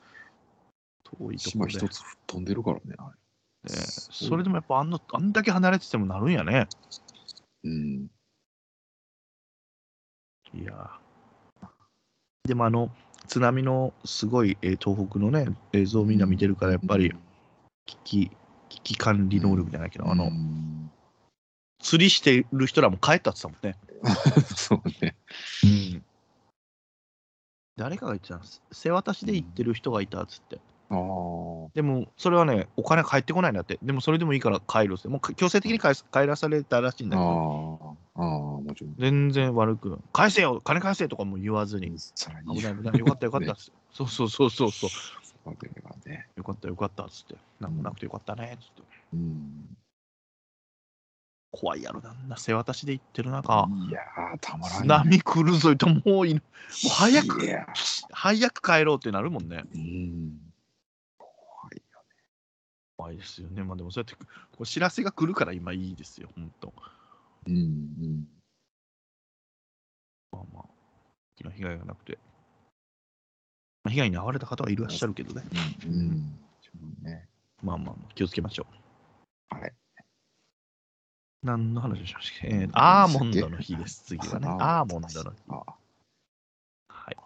[1.14, 3.12] う、遠いとこ島ろで、一つ飛んでるからね、あね
[3.64, 3.72] れ。
[3.72, 6.68] それでもやっぱあんな、あんだけ離れててもなるんやね。
[7.64, 8.10] うん。
[10.54, 11.09] いやー
[12.44, 12.90] でもあの、
[13.28, 17.14] 津波のすごい、えー東北のね、映像をみんな見てるから、やっぱり
[17.86, 18.32] 危機、
[18.70, 20.92] 危機管理能力じゃないけど、あうの、ん
[21.82, 24.44] 釣りしてる人らも帰ったって言ってたもんね。
[24.56, 25.16] そうね。
[27.78, 28.62] 誰かが言ってたんです。
[28.72, 30.60] 瀬渡しで行ってる人がいたっつって。
[30.90, 31.70] ああ。
[31.76, 33.78] でも、それはね、お金返ってこないんだって。
[33.84, 35.08] でも、それでもいいから帰るって。
[35.08, 38.96] もう強制的に帰す帰らされたらしいんだけど、ああ、もちろん。
[38.98, 41.92] 全然悪く、返せよ、金返せとかも言わずに。
[41.92, 43.72] 危ない危ない、よかったよかったっつって。
[43.94, 44.72] そうそうそうそう。
[46.36, 47.36] よかったよかったっつって。
[47.60, 48.82] なんもなくてよかったねっつって。
[49.14, 49.78] うん。
[51.52, 54.88] 怖いやろな、あんな背渡しで行ってる中、いやー、たまらん津よ。
[54.88, 57.50] 波来るぞいと、もういもう早く
[58.12, 59.64] 早く帰ろうってなるもんね。
[59.74, 60.49] うん。
[63.00, 63.64] 怖いですよね。
[63.64, 64.26] まあでもそうやって、こ
[64.60, 66.74] う知らせが来るから今いいですよ、本当。
[67.48, 68.28] うんうん。
[70.34, 70.68] まあまあ、大
[71.38, 72.18] きな被害がなくて。
[73.86, 75.44] まあ、被害に遭われた方はいらっしゃるけどね。
[75.86, 75.92] うん。
[75.94, 76.40] うん。
[76.62, 76.72] そ
[77.02, 77.30] うね。
[77.64, 78.68] まあまあまあ、気をつけましょ
[79.54, 79.56] う。
[79.56, 79.74] はい。
[81.42, 84.48] 何の話をしましたっけ、えーアーモンドの日です、次はね。
[84.50, 85.38] アあーモンドの日。
[85.48, 85.54] あ
[86.90, 87.18] はい。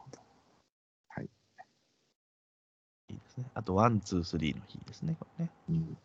[1.08, 1.30] はい。
[3.10, 3.43] いいですね。
[3.54, 5.52] あと、 one、two、three の日ですね、これね。
[5.70, 5.98] うん。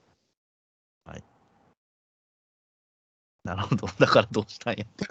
[3.49, 3.87] なるほど。
[3.99, 5.07] だからどうしたんやって。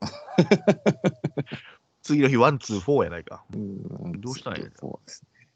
[2.02, 3.44] 次の日、 one、two、four やないか。
[3.54, 5.48] うんどうしたんやそうですね。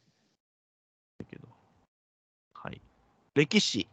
[1.19, 1.49] だけど。
[2.55, 2.81] はい。
[3.35, 3.87] 歴史。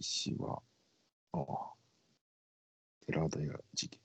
[0.00, 0.60] 岸は、
[1.32, 1.72] ああ。
[3.06, 4.03] 寺田屋事件。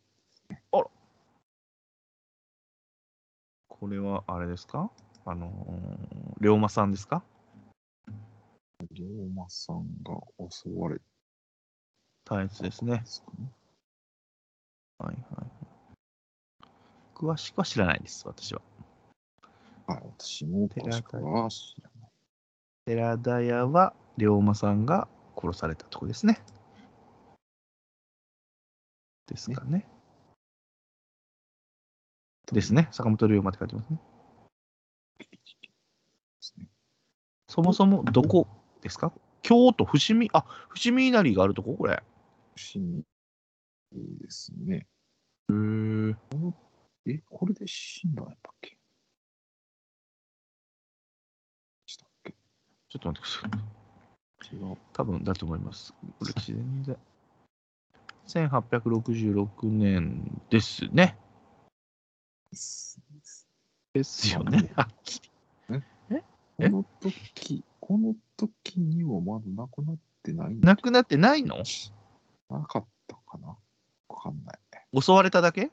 [3.80, 4.92] これは、あれですか？
[5.26, 7.24] あのー、龍馬さんですか？
[8.92, 10.20] 龍馬さんが
[10.50, 11.00] 襲われ
[12.26, 13.04] 大変ですたね。
[14.98, 15.48] はいはい。
[17.16, 18.62] 詳しくは知らないです、私は。
[19.88, 22.12] はい、私も詳しくは知らない。
[22.86, 25.08] 寺田屋は龍馬さんが
[25.38, 26.42] 殺されたとこですね。
[29.28, 29.88] ですかね。
[32.54, 32.88] ですね。
[32.92, 33.90] 坂本龍馬って書いてます
[36.58, 36.68] ね。
[37.48, 38.48] そもそもどこ
[38.82, 39.12] ですか？
[39.42, 41.76] 京都伏見、あ、伏見稲荷があるとこ？
[41.76, 42.04] これ。
[42.56, 43.04] 伏見
[44.22, 44.88] ですね。
[45.50, 46.16] へー
[47.08, 48.78] え、これで死んだんやっけ？
[51.88, 52.34] したっけ？
[52.90, 53.66] ちょっと待ってくださ
[54.52, 54.56] い。
[54.56, 54.78] 違う。
[54.94, 55.94] 多分だと思います。
[56.20, 56.98] これ全然。
[58.28, 61.18] 1866年ですね。
[62.52, 64.72] ですよね。
[64.76, 65.30] はっきり。
[66.58, 71.64] この時、この時にはまだなくなってないんなくなってないの？
[72.50, 73.48] なかったかな？
[73.48, 74.60] わかんない。
[75.02, 75.72] 襲われただけ？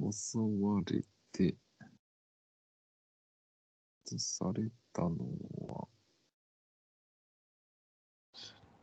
[0.00, 1.56] 襲われて、
[4.10, 5.10] 移されたの
[5.68, 5.88] は、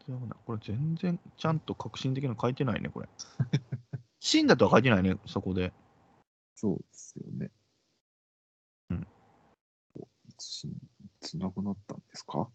[0.07, 3.09] 違うなこれ全然ちゃんと革新的なの書いてないね、これ。
[4.23, 5.73] 死んだとは書いてないね、そこで。
[6.53, 7.49] そうですよね。
[8.91, 9.07] うん。
[10.29, 10.73] いつし、い
[11.19, 12.47] つ亡くなったんですか？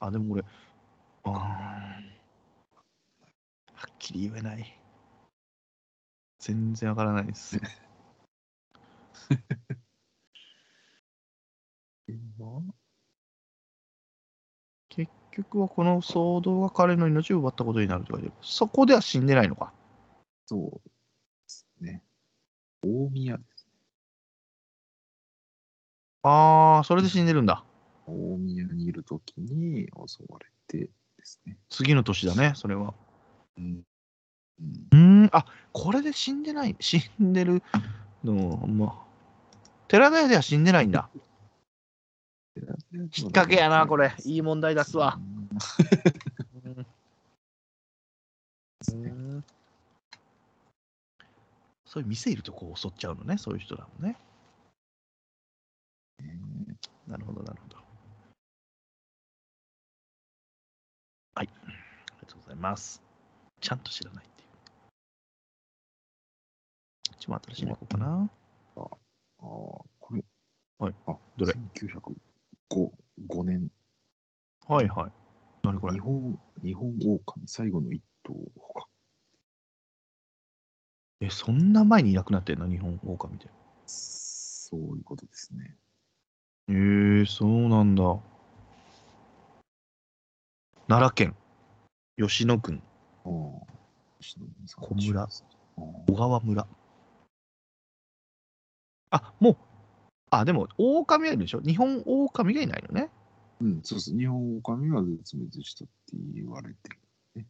[0.00, 0.44] あ、でもこれ、
[1.24, 1.32] あー
[3.72, 4.80] はっきり言えない。
[6.40, 7.56] 全然わからないです。
[12.08, 12.79] 今結
[15.30, 19.72] 局はこの騒動が彼の命を奪ったことになるとかで、そこでは死んでないのか。
[20.46, 20.90] そうで
[21.46, 22.02] すね。
[22.82, 23.66] 大宮です。
[26.22, 27.64] ああ、それで死んでるんだ。
[28.06, 30.88] 大宮にいるときに襲われてで
[31.22, 31.56] すね。
[31.68, 32.94] 次の年だね、それは。
[33.58, 33.82] うん。
[34.92, 37.62] うん、ん、あこれで死んでない、死んでる
[38.24, 39.10] の、まあ、
[39.88, 41.08] 寺田屋では死んでないんだ。
[43.10, 44.14] きっかけやな、これ。
[44.24, 45.18] いい問題出すわ。
[45.18, 45.20] う
[48.96, 49.44] んうん
[51.90, 54.16] そういう店いるとこう襲っちゃうのね、そういう人だもんね。
[57.08, 57.76] なるほど、なるほど。
[61.34, 61.48] はい。
[61.66, 63.02] ありがとうございます。
[63.60, 64.48] ちゃんと知らないっていう。
[67.18, 68.30] ちょっと新しいのいこうかな。
[68.76, 68.86] ああ、
[69.42, 70.22] これ。
[70.78, 70.94] はい。
[71.08, 72.29] あ、どれ ?1905
[72.70, 73.68] 5年。
[74.66, 75.12] はいはい。
[75.62, 75.94] 何これ？
[75.94, 78.88] 日本、日本狼最後の一頭捕獲。
[81.20, 82.68] え、そんな前にいなくなってんの？
[82.68, 83.48] 日本狼って。
[83.86, 85.76] そういうことですね。
[86.68, 88.04] えー、そうなんだ。
[90.86, 91.36] 奈良県
[92.16, 92.82] 吉野郡
[93.24, 93.66] 小
[94.94, 95.28] 村
[95.76, 96.66] 小川村。
[99.10, 99.56] あ、もう、
[100.30, 101.60] あ、でも、狼はいるでしょ？
[101.60, 103.10] 日本狼がいないのね。
[103.60, 104.16] うん、そうです。
[104.16, 107.44] 日本狼は絶滅したって言われてる。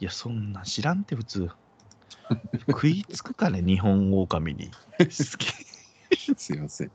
[0.00, 1.50] いや、そんなん知らんって普通。
[2.68, 4.70] 食いつくかね、日本狼に。
[4.98, 5.16] 好き。
[6.36, 6.90] すいません。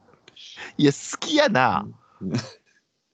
[0.77, 1.87] いや、好きやな。
[2.21, 2.33] うん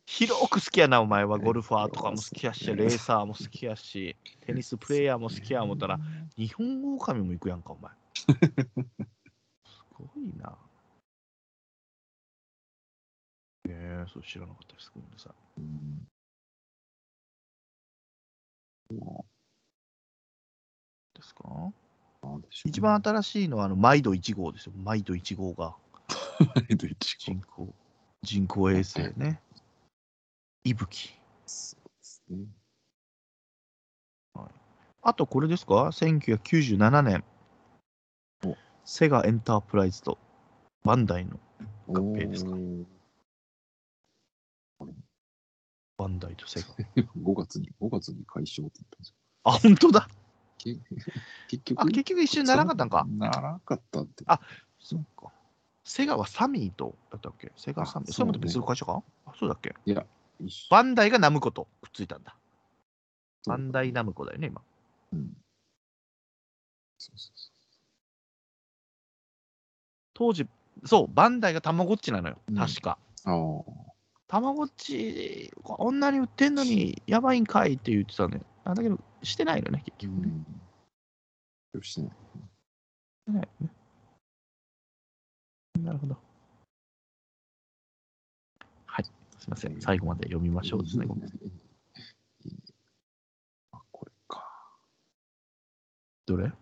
[0.07, 1.37] 広く好きやな、お前は。
[1.37, 6.01] ゴルファーとかも好きやし、レーサーも好きやし、テニスプレイヤーも好きや思ったら、
[6.35, 7.93] 日本狼も行くやんか、お前。
[8.13, 8.27] す
[9.93, 10.57] ごいな。
[13.69, 14.91] ええそう知らなかったです。
[14.93, 15.61] ごめんなさい。
[15.61, 16.07] うん
[21.13, 21.71] ですか？
[22.65, 24.73] 一番新しいのは、あの、マイド1号ですよ。
[24.75, 25.75] マイド1号が
[26.69, 27.73] えっと一人工、
[28.21, 29.41] 人工衛星ね。
[30.63, 31.09] 息吹。
[31.45, 32.45] そうですね。
[35.03, 37.23] あとこれですか ?1997 年
[38.45, 38.55] お、
[38.85, 40.19] セガエンタープライズと
[40.83, 41.39] バンダイの
[41.87, 42.51] 合併ですか？
[46.01, 46.67] バンダイとセガ。
[47.21, 49.15] 5 月に、5月に解消って言ったんですよ。
[49.43, 50.07] あ、本当だ。
[50.57, 50.75] け
[51.47, 53.05] 結局、あ、結局一緒にならなかったんか。
[53.07, 54.23] ならなかったって。
[54.25, 54.39] あ
[54.79, 55.31] そうか。
[55.83, 57.51] セガはサミーとだったっけ？
[57.55, 58.09] セガサミー。
[58.09, 59.03] あそれまたそうね別の会社か？
[59.27, 59.75] あ、そうだっけ？
[59.85, 60.05] いや、
[60.71, 62.35] バンダイがナムコとくっついたんだ。
[63.45, 64.61] バンダイナムコだよね、今。
[65.13, 65.37] うん。
[66.97, 67.51] そうそうそ
[70.13, 70.47] 当時、
[70.85, 72.55] そう、バンダイがたまごっちなのようん。
[72.55, 72.97] 確か。
[73.25, 73.29] う。
[73.29, 73.90] あ
[74.31, 78.41] たまごっち、こんなに売ってんのに、やばいんかいって言ってたね。
[78.63, 80.27] あだけど、してないのね、結局ね。
[80.29, 80.45] ん。
[81.73, 82.07] よしね。
[82.07, 82.13] し
[83.25, 83.69] てないよね。
[85.83, 86.17] なるほど。
[88.85, 89.05] はい。
[89.05, 89.11] す
[89.47, 89.81] みません。
[89.81, 91.05] 最後まで読みましょうですね。
[91.07, 91.29] ごめん
[93.73, 94.49] あ、これか。
[96.25, 96.47] どれ？
[96.47, 96.53] ん？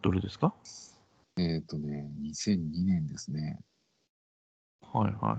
[0.00, 0.54] どれですか？
[1.40, 3.58] えっ、とね、2002年ですね。
[4.82, 5.38] はいは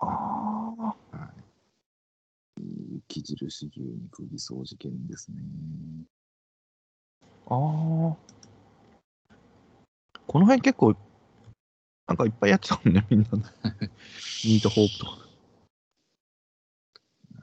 [0.00, 0.06] あ
[0.76, 1.16] あ。
[1.16, 1.30] は
[2.58, 2.62] い。
[3.08, 5.38] 雪印牛肉偽装事件ですね。
[7.46, 8.16] ああ。
[10.26, 10.96] この辺結構、
[12.08, 13.28] なんかいっぱいやってたもんね、みんな。
[14.44, 15.28] ミートホープとか。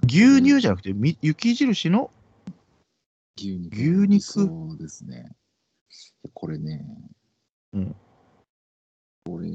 [0.03, 2.11] 牛乳じゃなくて、み雪印の、
[3.37, 3.75] 牛肉。
[3.77, 5.37] 牛肉そうですね。
[6.33, 6.85] これね、
[7.73, 7.95] うん。
[9.25, 9.49] これ、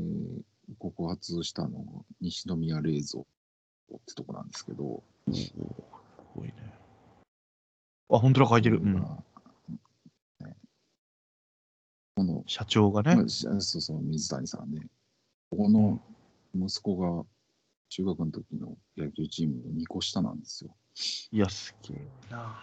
[0.78, 5.02] 告発したのが西宮冷蔵ってとこなんですけど、
[5.32, 5.52] す
[6.34, 6.54] ごいね。
[8.10, 8.78] あ、本当だ、書いてる。
[8.78, 8.94] うん。
[8.94, 9.00] ね
[12.16, 14.86] この、社長がねそうそう、水谷さんね、
[15.50, 16.00] ここの
[16.54, 17.24] 息子が
[17.88, 20.76] 中学の時の野球チームの2個下なんですよ。
[21.32, 22.62] いや、すげえな。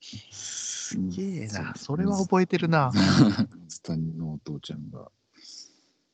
[0.92, 1.74] すげえな。
[1.74, 2.92] それは覚えてるな。
[3.68, 5.10] 水谷のお父ちゃんが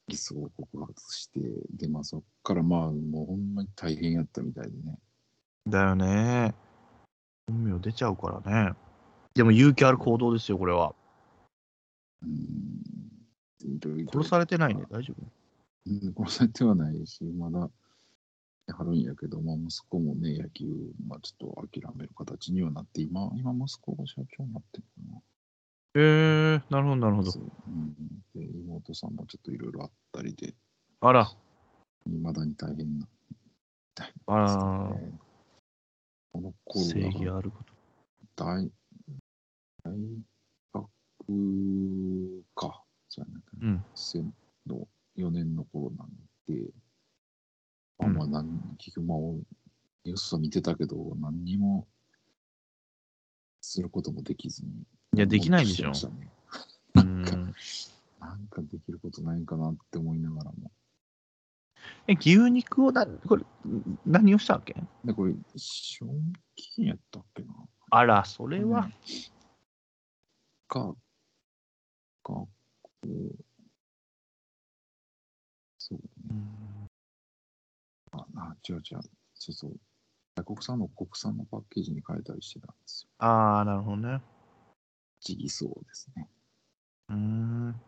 [0.09, 4.99] 偽装を告発して、で、まあそっからまあもうほんまに大変やったみたいでね。
[5.67, 6.55] だよね。
[7.47, 8.75] 本名出ちゃうからね。
[9.35, 10.95] でも勇気ある行動ですよ、これは。
[12.23, 12.83] うん。
[14.11, 15.23] 殺されてないね、大丈夫？
[15.87, 17.69] うん、殺されてはないし、まだや
[18.73, 20.67] はるんやけど、まあ、息子もね、野球、
[21.07, 25.23] まあ、ちょっと諦める形にはなって、今、今息子が社長になってるのか
[25.95, 27.25] へえなるほど、なるほな。
[27.25, 27.41] どそ。
[27.41, 27.95] ううん、
[28.35, 30.55] で妹さんもちょっといろいろあったりで、
[31.01, 31.31] あら、
[32.07, 33.09] いまだに大変な。
[33.95, 34.57] 大あら、
[36.33, 37.73] この頃正義はあること。
[38.37, 38.71] 大
[39.83, 39.93] 大
[40.73, 40.89] 学
[42.55, 43.85] か、そうやね、うん。
[43.95, 44.23] 生
[44.67, 46.09] の4年の頃なん
[46.47, 46.71] で、
[47.99, 48.15] あうん。
[48.15, 49.19] まあ、なん結局、まあ、
[50.05, 51.87] ニュースは見てたけど、何にも
[53.61, 54.71] することもできずに。
[55.15, 55.91] いやできないでしょ。
[55.91, 56.33] ぼーっとてましたね
[56.97, 57.55] うん
[58.21, 60.71] なんかできることないかなって思いながらも。
[62.09, 63.45] え、牛肉をな、これ、
[64.07, 64.75] 何をしたわけ？
[65.05, 67.55] で、これ、賞味期限やったっけな？
[67.91, 68.91] あら、それは、
[70.67, 70.97] か、か、
[72.23, 72.49] こ。
[73.05, 73.09] う、
[75.79, 76.33] そうう
[78.23, 79.01] んあ、な違う違う。
[79.35, 79.73] そうそう。
[80.37, 83.11] 外国産の国産のパッケージに変えたりしてたんですよ。
[83.19, 84.21] ああ、なるほどね。
[85.21, 86.29] 地偽装ですね。
[87.09, 87.81] うーん。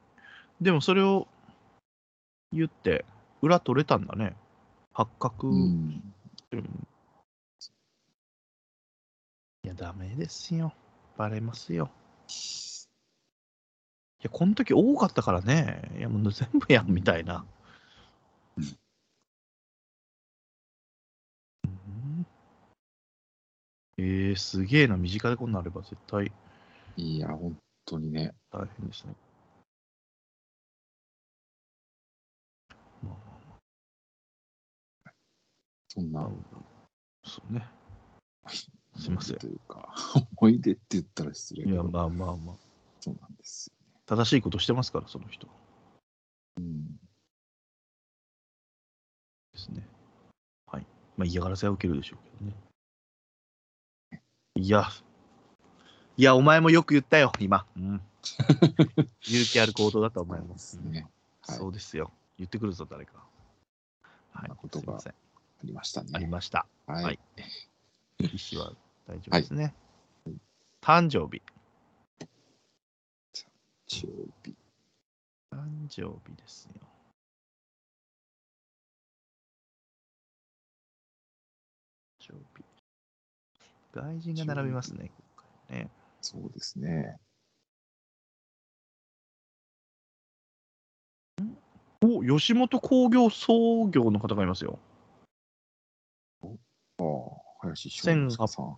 [0.60, 1.28] でもそれを
[2.52, 3.04] 言って、
[3.40, 4.34] 裏取れたんだね。
[4.92, 5.46] 発覚。
[5.46, 6.02] うん。
[6.52, 6.86] うん
[9.62, 10.72] いや、ダメですよ。
[11.18, 11.90] バレますよ。
[14.20, 15.92] いや、この時多かったからね。
[15.98, 17.44] いや、もう全部やんみたいな。
[18.56, 18.80] うん
[24.00, 24.96] えー、すげえな。
[24.96, 26.32] 身近でこんなんあれば絶対
[26.96, 28.32] いや、本当にね。
[28.50, 29.14] 大変ですね。
[33.02, 33.16] まあまあ
[33.50, 33.54] ま
[35.04, 35.10] あ
[35.88, 36.30] そんな
[37.24, 37.62] そうね。
[38.96, 39.94] すいませんというか、
[40.38, 42.56] 思い出って言ったら失礼いや、まあまあまあ。
[43.00, 44.00] そうなんですよね。
[44.06, 45.46] 正しいことしてますから、その人。
[46.56, 46.86] うん。
[49.52, 49.86] ですね。
[50.66, 50.86] はい。
[51.18, 52.69] まあ嫌がらせは受けるでしょうけどね。
[54.56, 54.88] いや、
[56.16, 57.66] いや、お前もよく言ったよ、今。
[57.76, 58.00] うん。
[59.22, 60.54] 勇気ある行動だった、お前も。
[60.54, 61.02] ですね。
[61.02, 61.10] はい
[61.42, 62.12] そうですよ。
[62.38, 63.24] 言ってくるぞ、誰か。
[64.32, 64.50] はい。
[64.56, 64.98] ことが。
[64.98, 65.02] あ
[65.64, 66.10] りましたね。
[66.12, 66.66] ありました。
[66.86, 67.04] はい。
[67.04, 67.18] はい
[68.18, 68.74] 意思は
[69.08, 69.74] 大丈夫ですね。
[70.82, 71.42] 誕生日。
[73.88, 74.10] 日曜
[74.44, 74.54] 日。
[75.50, 76.89] 誕生日ですよ。
[83.92, 85.90] 外人が並びますね、今回ね。
[86.20, 87.18] そうですね。
[92.02, 94.78] お、吉本興業創業の方がいますよ。
[96.42, 96.46] あ
[97.02, 97.06] あ、
[97.60, 98.76] 林翔之介さん。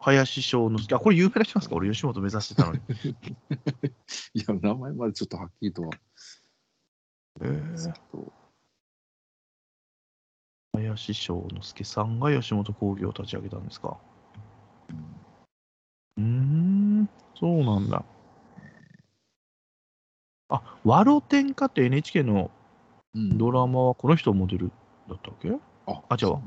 [0.00, 0.94] 林翔之介。
[0.94, 1.74] あ、これ有名な人なんですか？
[1.76, 2.80] 俺、吉本目指してたのに。
[4.34, 5.90] いや、名前までちょっとはっきりとは。
[7.40, 8.32] えー
[10.74, 13.98] 林翔之介さんが吉本興業を立ち上げたんですか。
[16.18, 17.08] うーん、
[17.38, 18.04] そうなんだ。
[20.50, 22.50] あ、ワロテンカって NHK の
[23.14, 24.70] うんドラマはこの人モデル
[25.08, 25.50] だったっけ？
[25.86, 26.42] ああ違うわ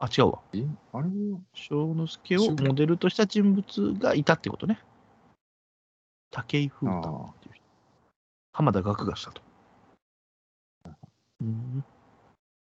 [0.00, 0.40] あ、違うわ。
[0.52, 4.78] え、あれは、翔之介をモデルとした人物がいたってことね。
[6.30, 7.64] 武井風太っていう人。
[8.52, 9.42] 浜田岳がしたと。
[11.40, 11.84] うん、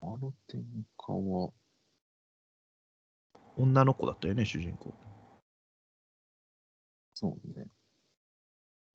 [0.01, 1.51] アロテンカは、
[3.57, 4.93] 女の子だったよね、主人公。
[7.21, 7.67] そうね。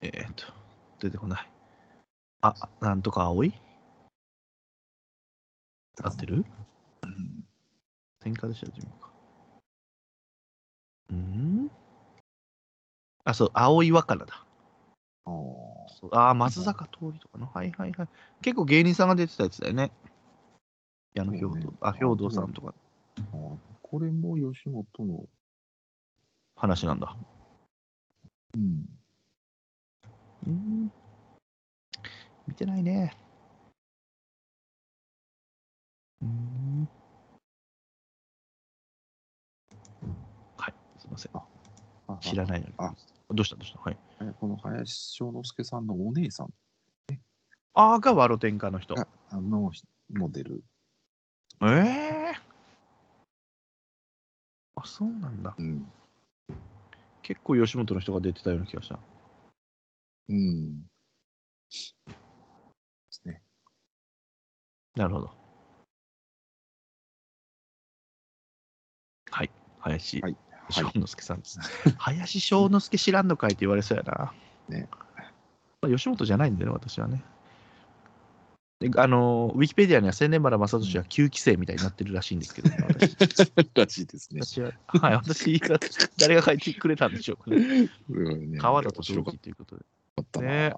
[0.01, 0.45] えー、っと、
[0.99, 1.49] 出てこない。
[2.41, 3.53] あ、なんとか葵
[6.03, 6.45] 合ってる？
[7.03, 7.45] うん
[8.19, 9.09] 天下でした、自分か。
[11.09, 11.71] うん？
[13.23, 14.45] あ、そう、葵若菜だ。
[15.25, 15.31] ああ、
[15.89, 17.47] そうあー、松坂桃李とかの。
[17.47, 18.07] はいはいはい。
[18.41, 19.91] 結構芸人さんが出てたやつだよね。
[21.13, 22.73] 矢野兵そうね道、あ、兵道さんとか
[23.17, 25.25] ああこれも吉本の、
[26.55, 27.15] 話なんだ。
[28.55, 28.85] うん、
[30.47, 30.91] うん。
[32.47, 33.15] 見てないね。
[36.21, 36.87] うん。
[40.57, 41.31] はい、すいません。
[41.35, 42.93] あ知らないのにあ。
[43.29, 43.79] どうしたどうした？
[43.81, 43.97] はい。
[44.21, 46.53] えこの林翔之介さんのお姉さん
[47.73, 48.95] あーがワロテンカの人。
[48.95, 49.71] があの
[50.09, 50.63] モデル、
[51.61, 52.33] ええ
[54.75, 55.53] あ、そうなんだ。
[55.57, 55.91] うん、
[57.27, 58.97] 結構吉本の人が出てたような気がした。
[60.29, 60.79] うん。
[60.79, 60.87] で
[63.09, 63.41] すね。
[64.95, 65.31] なるほど。
[69.29, 69.51] はい。
[69.79, 70.37] 林はい
[70.69, 71.59] 翔之介さんです。
[71.99, 74.33] 林翔之介知らんのかいって言われそうやな。
[74.69, 74.87] ね
[75.81, 77.25] まあ、吉本じゃないんでね、私はね。
[78.79, 83.17] であの、ウィキペディアには千年原正俊は9期生みたいになってるらしいんですけど、ね、私
[83.73, 84.41] らしいですね。
[84.43, 85.79] 私は、はい、私が、
[86.19, 87.89] 誰が書いてくれたんでしょうかね。
[88.59, 89.83] 川田と面白か同期ということで。
[90.35, 90.41] な。
[90.41, 90.75] ね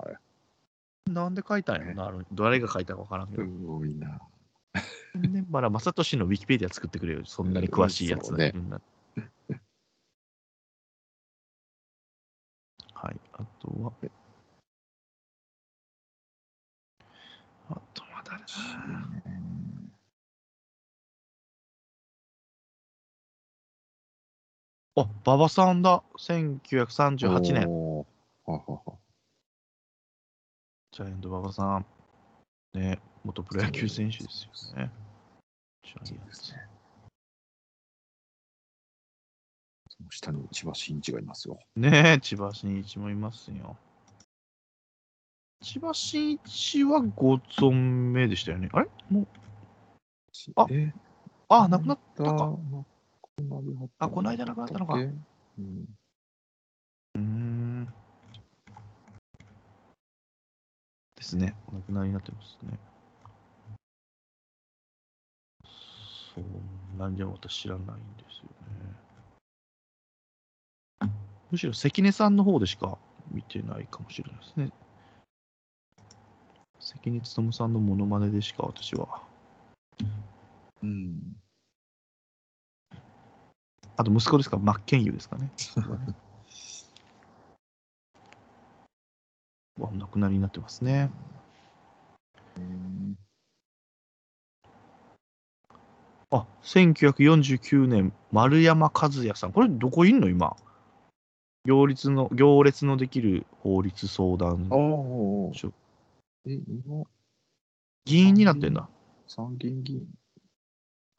[1.09, 3.45] なんで書いたんやろな、あの誰が書いたか分からんけすど。
[3.45, 4.21] ごいな。
[5.13, 8.79] 千年原正俊のウィキペディア作ってくれよ、そんなに詳しいやつそうねいるんだ
[12.93, 13.93] はい、あとは。
[17.69, 18.38] あとは誰だ
[24.95, 26.03] あ、馬場さんだ。
[26.17, 27.69] 1938年。
[27.69, 28.97] おーははは
[30.91, 31.85] ジャイアント馬場さん。
[32.73, 34.91] ね、元プロ野球選手ですよね。
[35.83, 36.53] ジャイアンツ。
[39.89, 41.59] その下に千葉真一がいますよ。
[41.75, 43.77] ねえ、千葉真一もいますよ。
[45.61, 48.69] 千葉真一はご存命でしたよね。
[48.71, 48.89] あれ？
[49.09, 49.27] もう、
[50.55, 50.93] あえ
[51.49, 52.31] あ、亡くなったか。
[52.33, 52.57] か。
[53.99, 55.25] あこの間亡くなったのかうん、
[57.15, 57.93] うーん。
[61.15, 61.53] ですね。
[61.67, 62.79] お亡くなりになってますね。
[66.35, 67.87] そう、なんで私知らないん
[68.17, 68.49] ですよ
[71.11, 71.11] ね。
[71.51, 72.97] むしろ関根さんの方でしか
[73.31, 74.71] 見てないかもしれないですね。
[76.89, 79.21] 関根勤さんのモノマネでしか私は。
[80.81, 81.35] うん。
[83.95, 85.51] あと息子ですか、真剣佑ですかね。
[89.77, 91.11] わお亡くなりになってますね。
[92.57, 93.15] うん
[96.31, 99.51] あ、1949年、丸山和也さん。
[99.51, 100.55] これ、どこいんの今？
[101.65, 104.69] 行列の、行列のできる法律相談。
[105.53, 105.71] 所。
[106.45, 107.03] え、今、
[108.05, 108.89] 議員になってんだ。
[109.27, 110.07] 参議院議員、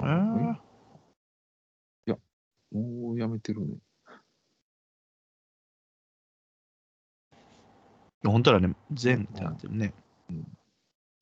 [0.01, 0.71] えー、
[2.73, 3.77] もう辞めてるね。
[8.25, 9.95] 本当はね、全ってなってるね
[10.29, 10.47] うん。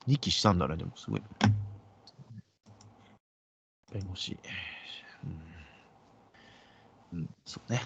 [0.07, 1.23] 2期したんだね、でもすごい。
[3.93, 4.39] 弁護士。
[7.13, 7.19] うん。
[7.21, 7.81] うんそうね。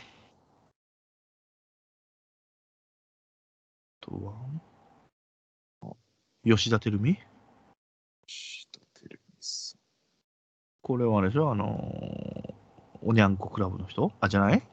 [4.00, 4.71] あとは、
[6.44, 7.18] 吉田照美？
[8.26, 9.76] 吉田照美さ
[10.82, 11.50] これはあれでしょ？
[11.50, 12.52] あのー
[13.04, 14.12] おにゃんこクラブの人？
[14.20, 14.62] あ、じゃない？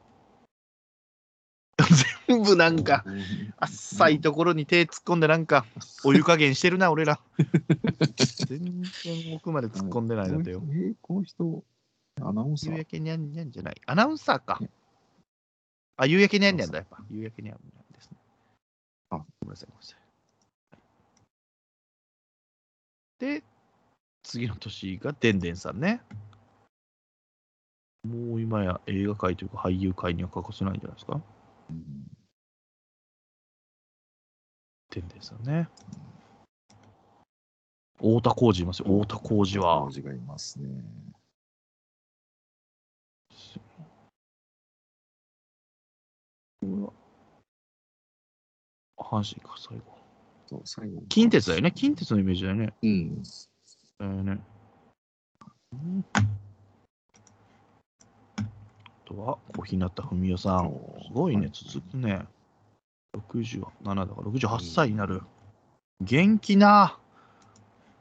[2.28, 3.52] 全部なんか、ん。
[3.56, 5.64] 浅いところに手突っ込んでなんか、
[6.04, 7.18] お湯加減してるな、俺ら。
[8.46, 10.62] 全然奥まで突っ込んでないだってよ。
[10.70, 11.64] え、この人、
[12.20, 13.80] アナウンサー夕焼けにゃんにゃんじゃない？
[13.86, 14.60] アナウンサーか。
[15.96, 16.98] あ、夕焼けにゃんにゃんだ、やっぱ。
[17.10, 18.16] 夕焼けにゃんにゃんですね。
[19.10, 19.99] あごめんなさい、ごめんなさい。
[23.20, 23.44] で、
[24.22, 26.00] 次の年がでんでんさんね。
[28.02, 31.20] もう今や映画界というか俳優界には欠かせないんじゃないですか。
[31.68, 31.76] うん
[34.90, 35.68] でんでんさんね。
[37.98, 38.86] 太田浩二いますよ。
[39.02, 39.90] 太田浩二は王。
[39.90, 40.82] 子がいますね。
[49.10, 49.99] 阪神か、最後。
[50.50, 51.02] そう、最後。
[51.08, 51.70] 近鉄だよね。
[51.70, 52.74] 近鉄のイメージだよね。
[52.82, 53.22] うん。
[53.98, 54.40] だよね。
[55.72, 56.22] うんあ
[59.06, 60.72] とは、小日向文世さん。
[61.06, 62.26] すごいね、続くね。
[63.16, 65.22] 67だから68歳になる。
[66.00, 66.98] 元気な。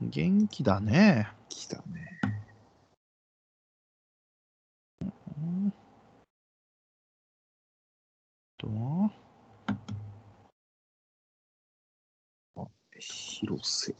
[0.02, 1.28] 元気だね。
[1.50, 2.20] 来たね。
[5.02, 5.06] う
[5.40, 5.72] んあ
[8.58, 9.12] とは、
[13.00, 13.96] 広瀬。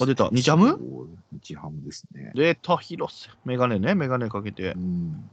[0.00, 0.78] あ出た日ハム？
[1.32, 2.32] 日ハムですね。
[2.34, 3.30] 出た、広瀬。
[3.44, 4.78] メガネね、メガネかけてう。
[4.78, 5.30] ん。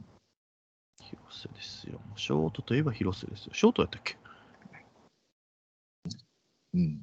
[1.00, 2.00] 広瀬ですよ。
[2.16, 3.54] ショートといえば広瀬ですよ。
[3.54, 4.16] ショートやったっけ？
[6.74, 7.00] うん。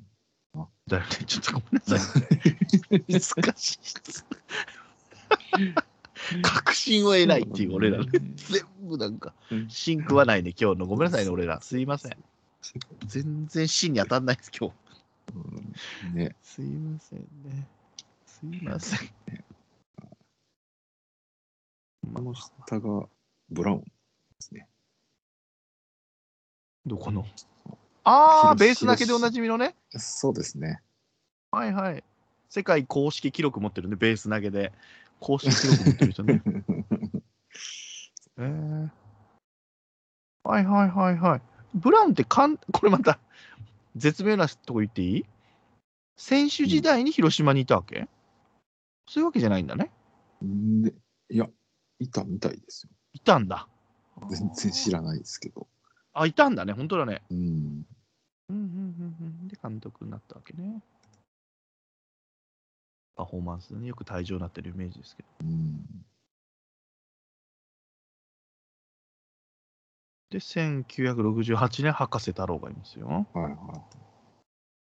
[0.88, 1.10] だよね。
[1.26, 2.00] ちょっとごめんなさい。
[3.44, 3.80] 難しい。
[6.42, 8.06] 確信を得ないっていう俺らね。
[8.12, 9.34] 全部なんか、
[9.70, 10.86] 芯食わないね、今日の。
[10.86, 11.62] ごめんなさいね、俺ら。
[11.62, 12.18] すいません。
[13.08, 14.76] 全然芯に当たんないです、今日。
[15.36, 16.36] うんね。
[16.42, 17.68] すいませんね。
[18.26, 19.00] すいません。
[22.14, 23.08] この下が
[23.50, 23.86] ブラウンで
[24.40, 24.68] すね。
[26.86, 27.26] どこの？
[28.04, 29.76] ああ、広ベースだけでおなじみのね。
[29.92, 30.82] そうですね。
[31.52, 32.04] はいはい。
[32.50, 34.74] 世界公式記録持ってるね、ベース投げで。
[35.20, 36.42] 公式記録持ってる人ね。
[38.38, 38.90] えー、
[40.44, 41.42] はいはいはいはい。
[41.74, 43.20] ブラウンってかん、 これまた
[43.96, 45.26] 絶妙なとこ言っていい？
[46.18, 48.08] 選手時代に広島にいたわけ、
[49.08, 49.92] そういうわけじゃないんだね。
[50.42, 50.94] ね
[51.30, 51.48] いや、
[52.00, 52.90] いたみたいですよ。
[53.14, 53.68] いたんだ。
[54.30, 55.68] 全然知らないですけど。
[56.14, 57.24] あ、いたんだね、本当だね。
[57.30, 57.38] うん。
[57.38, 57.86] うん
[58.50, 59.48] うんうんうん。
[59.48, 60.82] で、監督になったわけね。
[63.16, 65.30] パフォーマンスでね、よく退場になってるイメージですけど。
[65.42, 66.06] うん。
[70.32, 73.28] で、1968年、博士太郎がいますよ。
[73.34, 73.56] はいはい。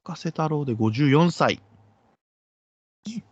[0.03, 1.61] 博士太郎で54歳。
[3.07, 3.22] 14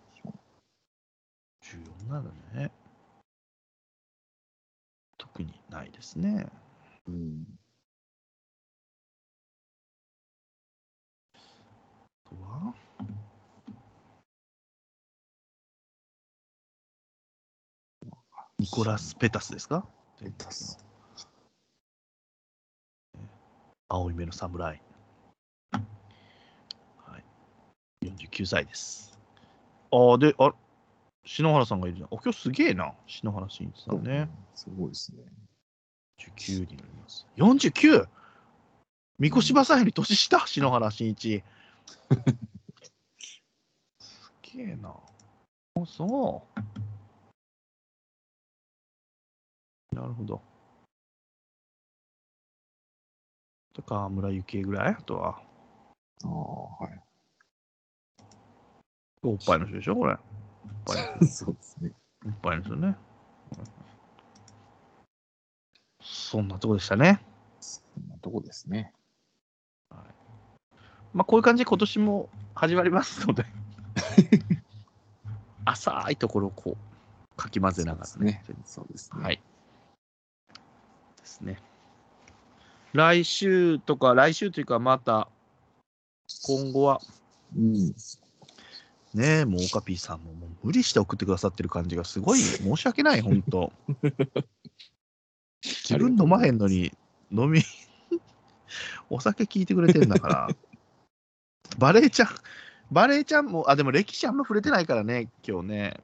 [2.10, 2.70] なんだね。
[5.16, 6.46] 特にないですね。
[7.08, 7.46] うん。
[11.34, 11.38] あ
[12.28, 12.74] とは？
[18.58, 19.86] ニコラス・ペタスですか？
[20.20, 20.91] ペタス。
[23.94, 24.80] 青い目の侍。
[25.70, 28.06] はい。
[28.06, 29.20] 49歳です。
[29.90, 30.54] ああ、で、あ
[31.26, 32.08] 篠原さんがいるじゃん。
[32.08, 32.94] あ、今日すげえな。
[33.06, 34.30] 篠原慎一さんね。
[34.54, 35.22] すごいですね。
[36.18, 37.26] 49になります。
[37.36, 38.08] 49!
[39.18, 41.44] 三越馬さんより年下、篠原慎一。
[44.00, 44.88] すげえな。
[44.88, 46.46] あ、そ
[49.92, 49.94] う。
[49.94, 50.51] なるほど。
[53.72, 54.96] とか、村幸恵ぐらい？
[54.98, 55.40] あとは、
[56.24, 56.30] ああ、
[56.84, 57.00] はい。
[59.22, 59.96] おっぱいの人でしょ？
[59.96, 60.12] これ。
[60.12, 60.18] おっ
[60.84, 61.92] ぱいの そうですね。
[62.26, 62.96] おっぱいの人ね。
[66.00, 67.24] そんなとこでしたね。
[67.60, 68.92] そんなとこですね。
[71.14, 73.44] まあ、こういう感じで今年も始まりますので。
[75.64, 78.42] 浅いところをこう、かき混ぜながらね。
[78.64, 79.22] そうですね。
[79.22, 79.42] はい。
[81.18, 81.60] ですね。
[82.92, 85.28] 来週とか、来週というか、また、
[86.44, 87.00] 今後は、
[87.56, 87.94] うん。
[89.14, 93.72] ねえ、もうオカピーさんももう無理して送ってくださってる感じがすごい 申し訳ない、本当
[95.62, 96.92] 自分飲まへんのに
[97.30, 97.62] 飲み、
[99.10, 100.48] お酒聞いてくれてんだから。
[101.78, 102.28] バレーちゃん、
[102.90, 106.00] バレーちゃんも、あ、でも歴史あんま触れてないからね、今日ね。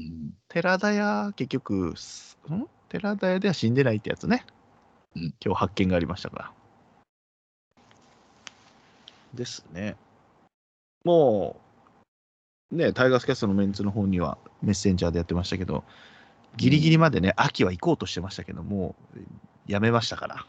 [0.00, 2.66] うん寺田屋、結局、すん？
[2.88, 4.44] 寺田屋では死んでないってやつね。
[5.16, 6.52] うん今日発見がありましたから。
[9.34, 9.96] ですね。
[11.04, 11.60] も
[12.72, 15.84] う、ね、タイガースキャストのメンツの方にはメッセンジャーでやってましたけど、
[16.56, 18.94] ギリギリまでね、秋は行こうとしてましたけども、
[19.66, 20.46] やめましたから。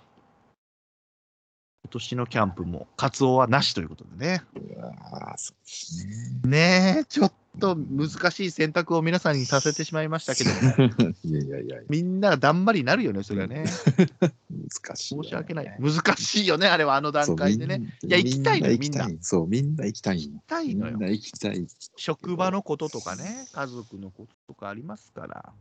[1.83, 4.41] 今年のキャンプも、カツオはなしということでね。
[4.55, 6.07] うわーそうです
[6.43, 6.49] ね。
[6.49, 10.91] ねえ、ちょっと難しい選択を皆さんにさせてしまいましたけども、
[11.23, 13.65] いやいやいや、みんながだんまりになるよね、それはね。
[14.49, 15.77] 難しいよね、申し訳ない。
[15.79, 17.81] 難しいよね、あれはあの段階でね。
[18.03, 19.09] いや行きたいのよみんな。
[19.21, 20.37] そう、みんな行きたいの。
[20.37, 21.01] 痛いのよみん。
[21.01, 21.67] な行きたい。
[21.95, 25.53] 職場のこととかね、家族のこととかありますから。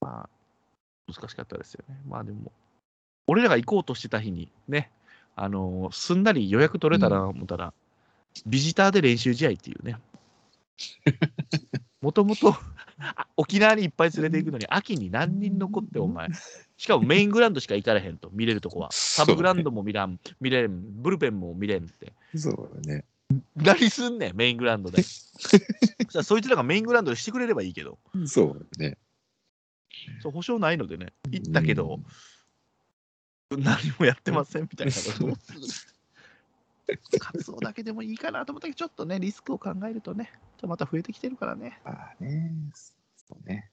[0.00, 0.30] まあ、
[1.10, 2.00] 難しかったですよね。
[2.06, 2.52] まあでも、
[3.26, 4.90] 俺らが行こうとしてた日にね、
[5.36, 7.72] あのーすんなり予約取れたら思ったら、
[8.46, 9.96] ビジターで練習試合っていうね。
[12.00, 12.54] もともと
[12.98, 16.28] あ沖縄にいっぱい連れて行くのに、秋に何人残って、お前。
[16.76, 18.88] しかもメイングラウンドしか行かれへんと、見れるとこは。
[18.92, 22.12] サブグラウンドも見らん、見れん、ブルペンも見れんって。
[22.36, 23.04] そうだね。
[23.56, 25.02] 何すんねん、メイングラウンドで。
[26.22, 28.98] そいつらがメイングラウンドでしてくれればいいけど、そうだね。
[30.22, 32.00] そう保証ないのでね、行ったけど、
[33.50, 34.92] 何もやってませんみたいな
[36.88, 41.92] のどうする活動だけでもいいかなと思ったけど、ちょっとね、リスクを考えるとね、ちょっとまた増えてきてるからね、うん。
[41.92, 42.52] ああね。
[43.16, 43.70] そうね。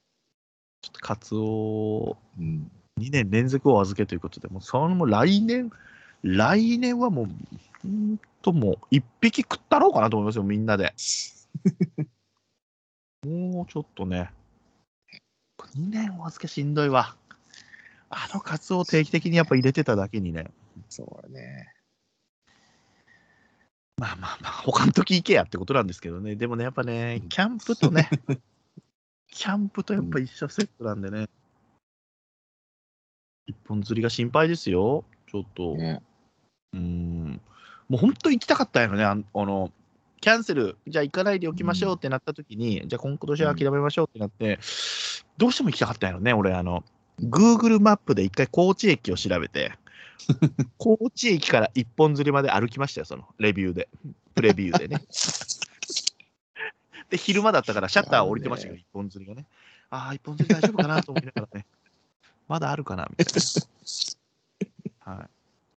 [0.81, 2.71] ちょっと活動うん。
[2.99, 5.71] 2年連続お預けということで、もうそのもう来年、
[6.23, 7.27] 来年はもう、
[7.81, 10.93] ほんともう、一匹食ったろうかなと思いますよ、みんなで。
[13.25, 14.31] もうちょっとね、
[15.75, 17.15] 2年お預けしんどいわ。
[18.09, 20.51] あのカツオを定期的にやっぱ入れてただけにね、
[20.89, 21.73] そうだね。
[24.01, 28.09] まあまあまあ、他の時行けやってことなんですけどね、でもね、やっぱね、キャンプとね、
[29.29, 31.29] キャンプとやっぱ一緒セットなんでね、
[33.45, 35.75] 一本釣りが心配ですよ、ちょっと。
[35.75, 36.01] ね。
[36.73, 37.41] うーん。
[37.89, 39.71] もう本当行きたかったんやろね、あの、
[40.19, 44.57] キャンセル、じゃあ行かないでおきましょうってなった時に、じゃあ今年は諦めましょうってなって、
[45.37, 46.83] どうしても行きたかったんやろね、俺、あの、
[47.19, 49.77] Google マップで一回高知駅を調べて、
[50.77, 53.89] 高知駅から一本釣りまで歩きましたよ、そのレビューで、
[54.35, 55.01] プレビューでね。
[57.09, 59.45] で、昼間だったからシャッター降りてましたけど、一本釣りがね。
[59.89, 61.65] ああ、一本釣り大丈夫かなと思いながらね、
[62.47, 63.41] まだあるかな、みたい
[65.05, 65.13] な。
[65.13, 65.29] はい。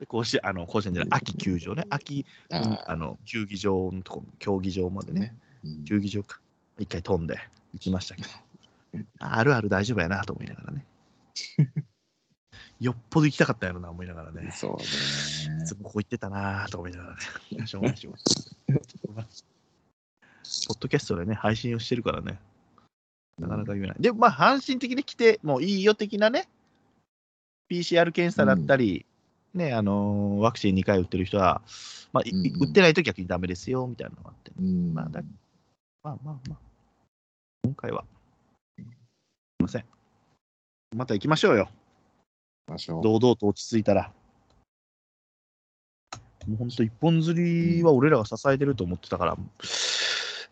[0.00, 5.34] で、甲子園、あの、甲子園じゃない、秋球場ね、秋、あの、球技場のとこ、競技場までね、
[5.64, 6.40] うん球技場か、
[6.78, 7.38] 一回飛んで
[7.72, 8.28] 行きましたけど、
[9.20, 10.84] ああるある大丈夫やなと思いながらね。
[12.82, 14.50] よっぽど行きたかったやろな、思いながらね。
[14.52, 14.82] そうね
[15.62, 15.76] いつ。
[15.78, 17.16] もここ行ってたなと思いながら
[17.58, 17.66] ね。
[17.66, 19.26] しょうがないしょうがない。
[20.66, 22.40] ポッドキャストでね、配信をしてるからね、
[23.38, 23.96] なかなか言えない。
[24.00, 26.48] で、まあ、阪神的に来てもいいよ的なね、
[27.70, 29.06] PCR 検査だったり、
[29.54, 31.62] ね、あのーワクチン2回打ってる人は、
[32.12, 35.22] まあ、いうんうん打ってないと逆にダメですよ、みたいなのがあって、うんまあだ
[36.02, 36.58] まあまあまあ、
[37.62, 38.04] 今回は、
[38.76, 38.84] すい
[39.60, 39.84] ません。
[40.96, 41.70] また行きましょうよ。
[42.66, 44.12] 堂々と落ち着いたら。
[46.46, 49.36] もう本当、一本釣りは俺らが支えてると思ってたから、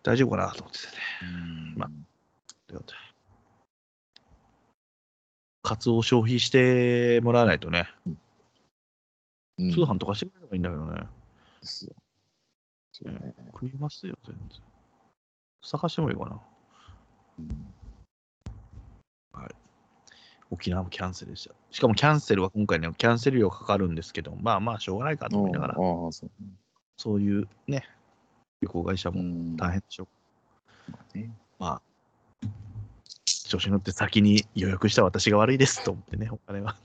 [0.03, 0.93] 大丈夫かなと思っててね。
[1.23, 1.91] うんま
[2.67, 2.99] ということで
[5.63, 11.07] カツオを消費してもらわないとね、うん通販とかしてくれればいいんだけどね。
[11.61, 11.93] ですよ
[12.93, 14.49] そうね食いますよ、全然。
[15.63, 16.41] 探してもいいかな。
[17.41, 17.67] うん
[20.51, 21.55] 沖縄もキャンセルでした。
[21.71, 26.31] しかもキャンセルは今回ね、キャンセル料かかるんですけど、まあまあ、しょうがないかと思いながら、ああ、そう
[26.97, 27.85] そういうね、
[28.61, 30.09] 旅行会社もん大変でしょ
[31.15, 31.19] う。
[31.19, 31.81] ねま
[32.45, 32.49] あ、
[33.25, 36.77] 調子に乗って先に予約した私が悪いですと思ってね、お金は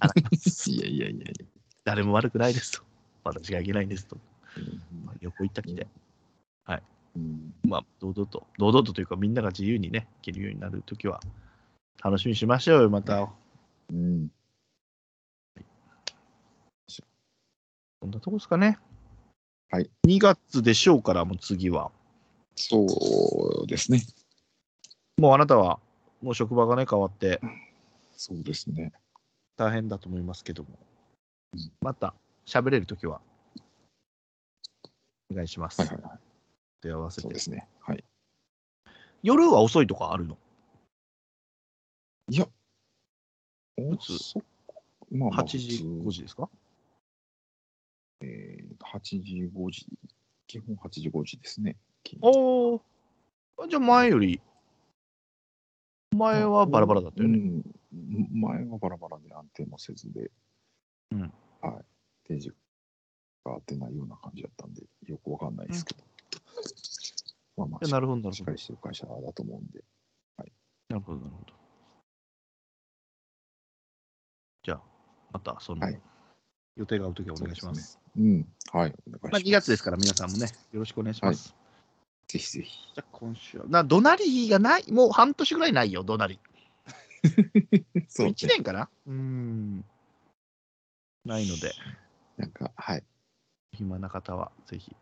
[0.00, 1.46] 払 いやいやいやいや。
[1.84, 2.82] 誰も悪くないですと。
[3.24, 4.16] 私がいけないんですと。
[4.56, 5.86] うんまあ、旅行行ったきで、
[7.16, 11.20] うんまあ、堂々と、堂々とというか、みんなが自由にね、行けるようになるときは、
[12.02, 13.32] 楽しみにしましょうよ、また。
[13.90, 14.28] うん。
[18.00, 18.78] こんなとこですかね。
[19.70, 19.90] はい。
[20.06, 21.90] 2月でしょうから、もう次は。
[22.54, 22.86] そ
[23.64, 24.02] うですね。
[25.18, 25.80] もうあなたは、
[26.22, 27.40] もう職場がね、変わって
[28.16, 28.92] そうですね。
[29.56, 30.68] 大変だと思いますけども
[31.54, 32.14] うん、また
[32.46, 33.20] 喋れるときは、
[35.30, 35.80] お願いします。
[35.80, 36.18] はいはいはい。
[36.82, 37.38] 手合わせてそうで。
[37.38, 37.66] すね。
[37.80, 38.04] はい。
[39.22, 40.38] 夜は遅いとかあるの？
[42.28, 42.46] いや、
[43.76, 44.44] 普通遅く
[45.12, 46.48] まあまあ ?8 時、5普通時ですか？
[48.22, 49.86] えー、8時、5時。
[50.46, 51.76] 基本8時、5時ですね。
[52.20, 52.82] おお。
[53.68, 54.40] じゃあ前より、
[56.16, 57.38] 前はバラバラだったよね。
[57.38, 58.28] うん。
[58.40, 60.30] 前はバラバラで安定もせずで、
[61.12, 61.20] うん
[61.60, 61.84] はい。
[62.24, 62.50] 定時
[63.44, 66.04] が合ってないような感じだったんで、よくわかんないですけど。
[67.56, 68.58] まあまあ、なるほど、しっかり。
[68.58, 69.84] してる会社だと思うんで。
[70.88, 71.65] なるほど、なるほど。
[75.32, 76.00] またその、はい
[76.76, 77.74] 予定が合うときはお願いしま。
[77.74, 78.46] すうん。
[78.70, 78.94] はい。
[79.22, 81.54] まあ、2月ですから、皆さんもね、よろしくお願いします。
[82.28, 82.70] ぜひぜひ。
[82.94, 83.64] じゃあ、今週は。
[83.66, 86.40] な、怒鳴りがない、もう半年ぐらいないよ、怒鳴り。
[88.08, 88.90] そう、1年かな？
[89.06, 89.84] うーん。
[91.24, 91.72] ないので、
[92.36, 93.02] なんか、はい。
[93.72, 94.94] 暇な方はぜひ。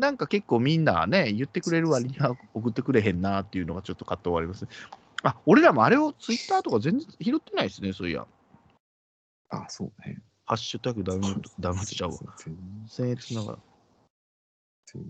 [0.00, 4.70] なんか結構みんなね、言ってくれる割には送ってくれへんなっていうのがちょっと葛藤はありますね。
[5.22, 8.26] あ、俺らもあれをツイッターとか全然拾ってないですね、そういや。
[9.52, 10.22] あ、そうね。
[10.46, 12.18] ハッシュタグダウンロード、ダウンロードしちゃうわ。
[12.38, 12.56] 全
[12.88, 13.58] 僭越ながら。
[14.86, 15.04] 然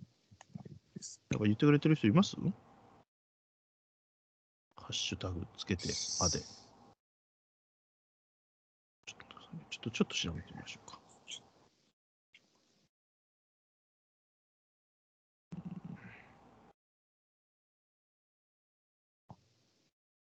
[1.30, 2.36] なんか言ってくれてる人います？
[2.36, 2.42] ハ
[4.88, 5.88] ッシュタグつけて、
[6.20, 6.40] あで。
[9.70, 10.98] ちょっとちょっと、調べてみましょうか。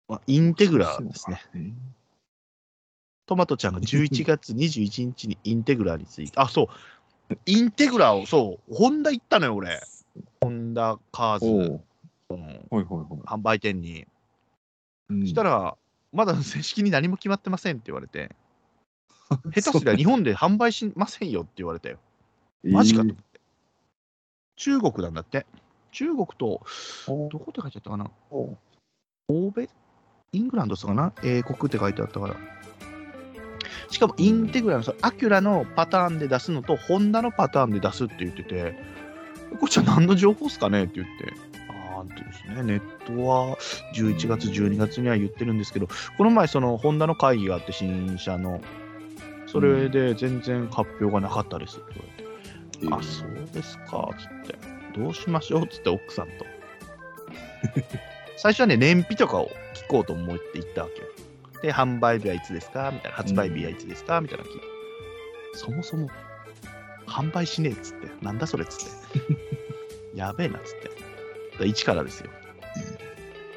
[0.08, 1.42] あインテグラーですね。
[3.26, 3.28] ね。
[3.28, 6.70] トマトちゃんが11 月21日にインテグラーについて、あ、そ
[7.30, 9.82] う、インテグラーを、そう、ホンダ行ったのよ、俺。
[10.42, 11.82] ホンダカーズ。
[12.30, 14.08] 販売店に。
[15.10, 15.78] うんそしたら、
[16.12, 18.36] まだ正式に何も決まってませんって言われて、
[19.54, 22.00] 下手すりゃ日本で販売しませんよって言われたよ。
[22.64, 23.40] マジかと思って。
[24.56, 25.46] 中国なんだって。
[25.92, 26.62] 中国と、
[27.08, 28.10] おどこって書いてあったかな？
[28.32, 28.58] お
[29.28, 29.70] 欧米？
[30.32, 31.14] イングランドですかな？
[31.24, 32.36] 英国って書いてあったから。
[33.96, 38.76] しかもインテグラのそのアキュラのパターンで出すのと、ホンダのパターンで出すって言ってて、
[39.58, 41.34] こっちは何の情報っすかねって言って、
[41.70, 43.58] あーってですね、ネットは
[43.94, 45.88] 11月、12月には言ってるんですけど、
[46.18, 48.60] この前、そのホンダの会議があって、新車の、
[49.48, 51.94] それで全然発表がなかったですって
[52.82, 54.58] 言われて、あ、そうですか、つって。
[55.00, 56.46] どうしましょうつって、奥さんと。
[58.36, 61.08] 最初はね、燃費とかを聞こうと思って行ったわけよ。
[61.62, 62.92] で、販売日はいつですか？
[62.94, 63.18] みたいな。
[63.18, 64.22] 発売日はいつですか？
[64.22, 64.66] みたいなの聞いて。
[65.54, 66.10] そもそも、
[67.08, 68.08] 販売しねえっつって。
[68.22, 69.20] なんだそれっつって。
[70.16, 70.90] やべえなっつって。
[70.90, 71.00] だか
[71.60, 72.30] ら一からですよ。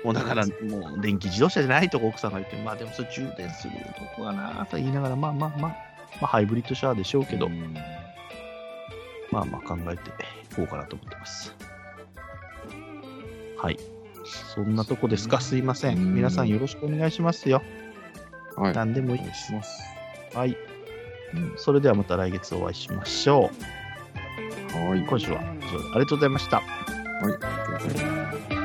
[0.04, 5.76] もうだから、もう電気自動車じゃないとこ奥さんが言って、まあでもそれ充電するとこかなと言いながら、まあまあまあ、ま
[6.22, 7.74] あハイブリッドシャアでしょうけど、うん
[9.32, 10.12] まあまあ考えてい
[10.54, 11.54] こうかなと思ってます。
[13.58, 13.78] はい。
[14.54, 15.40] そんなとこですか？
[15.40, 17.62] すいません皆さんよろしくお願いしますよ。
[18.58, 18.74] はい。
[18.74, 19.82] 何でもいいお願いします。
[20.34, 20.56] はい。
[21.56, 23.50] それではまた来月お会いしましょ
[24.74, 24.88] う。
[24.88, 25.04] はい。
[25.04, 26.56] 今週は以上でありがとうございました。
[26.56, 26.66] はい。
[27.22, 28.57] ありがとうございます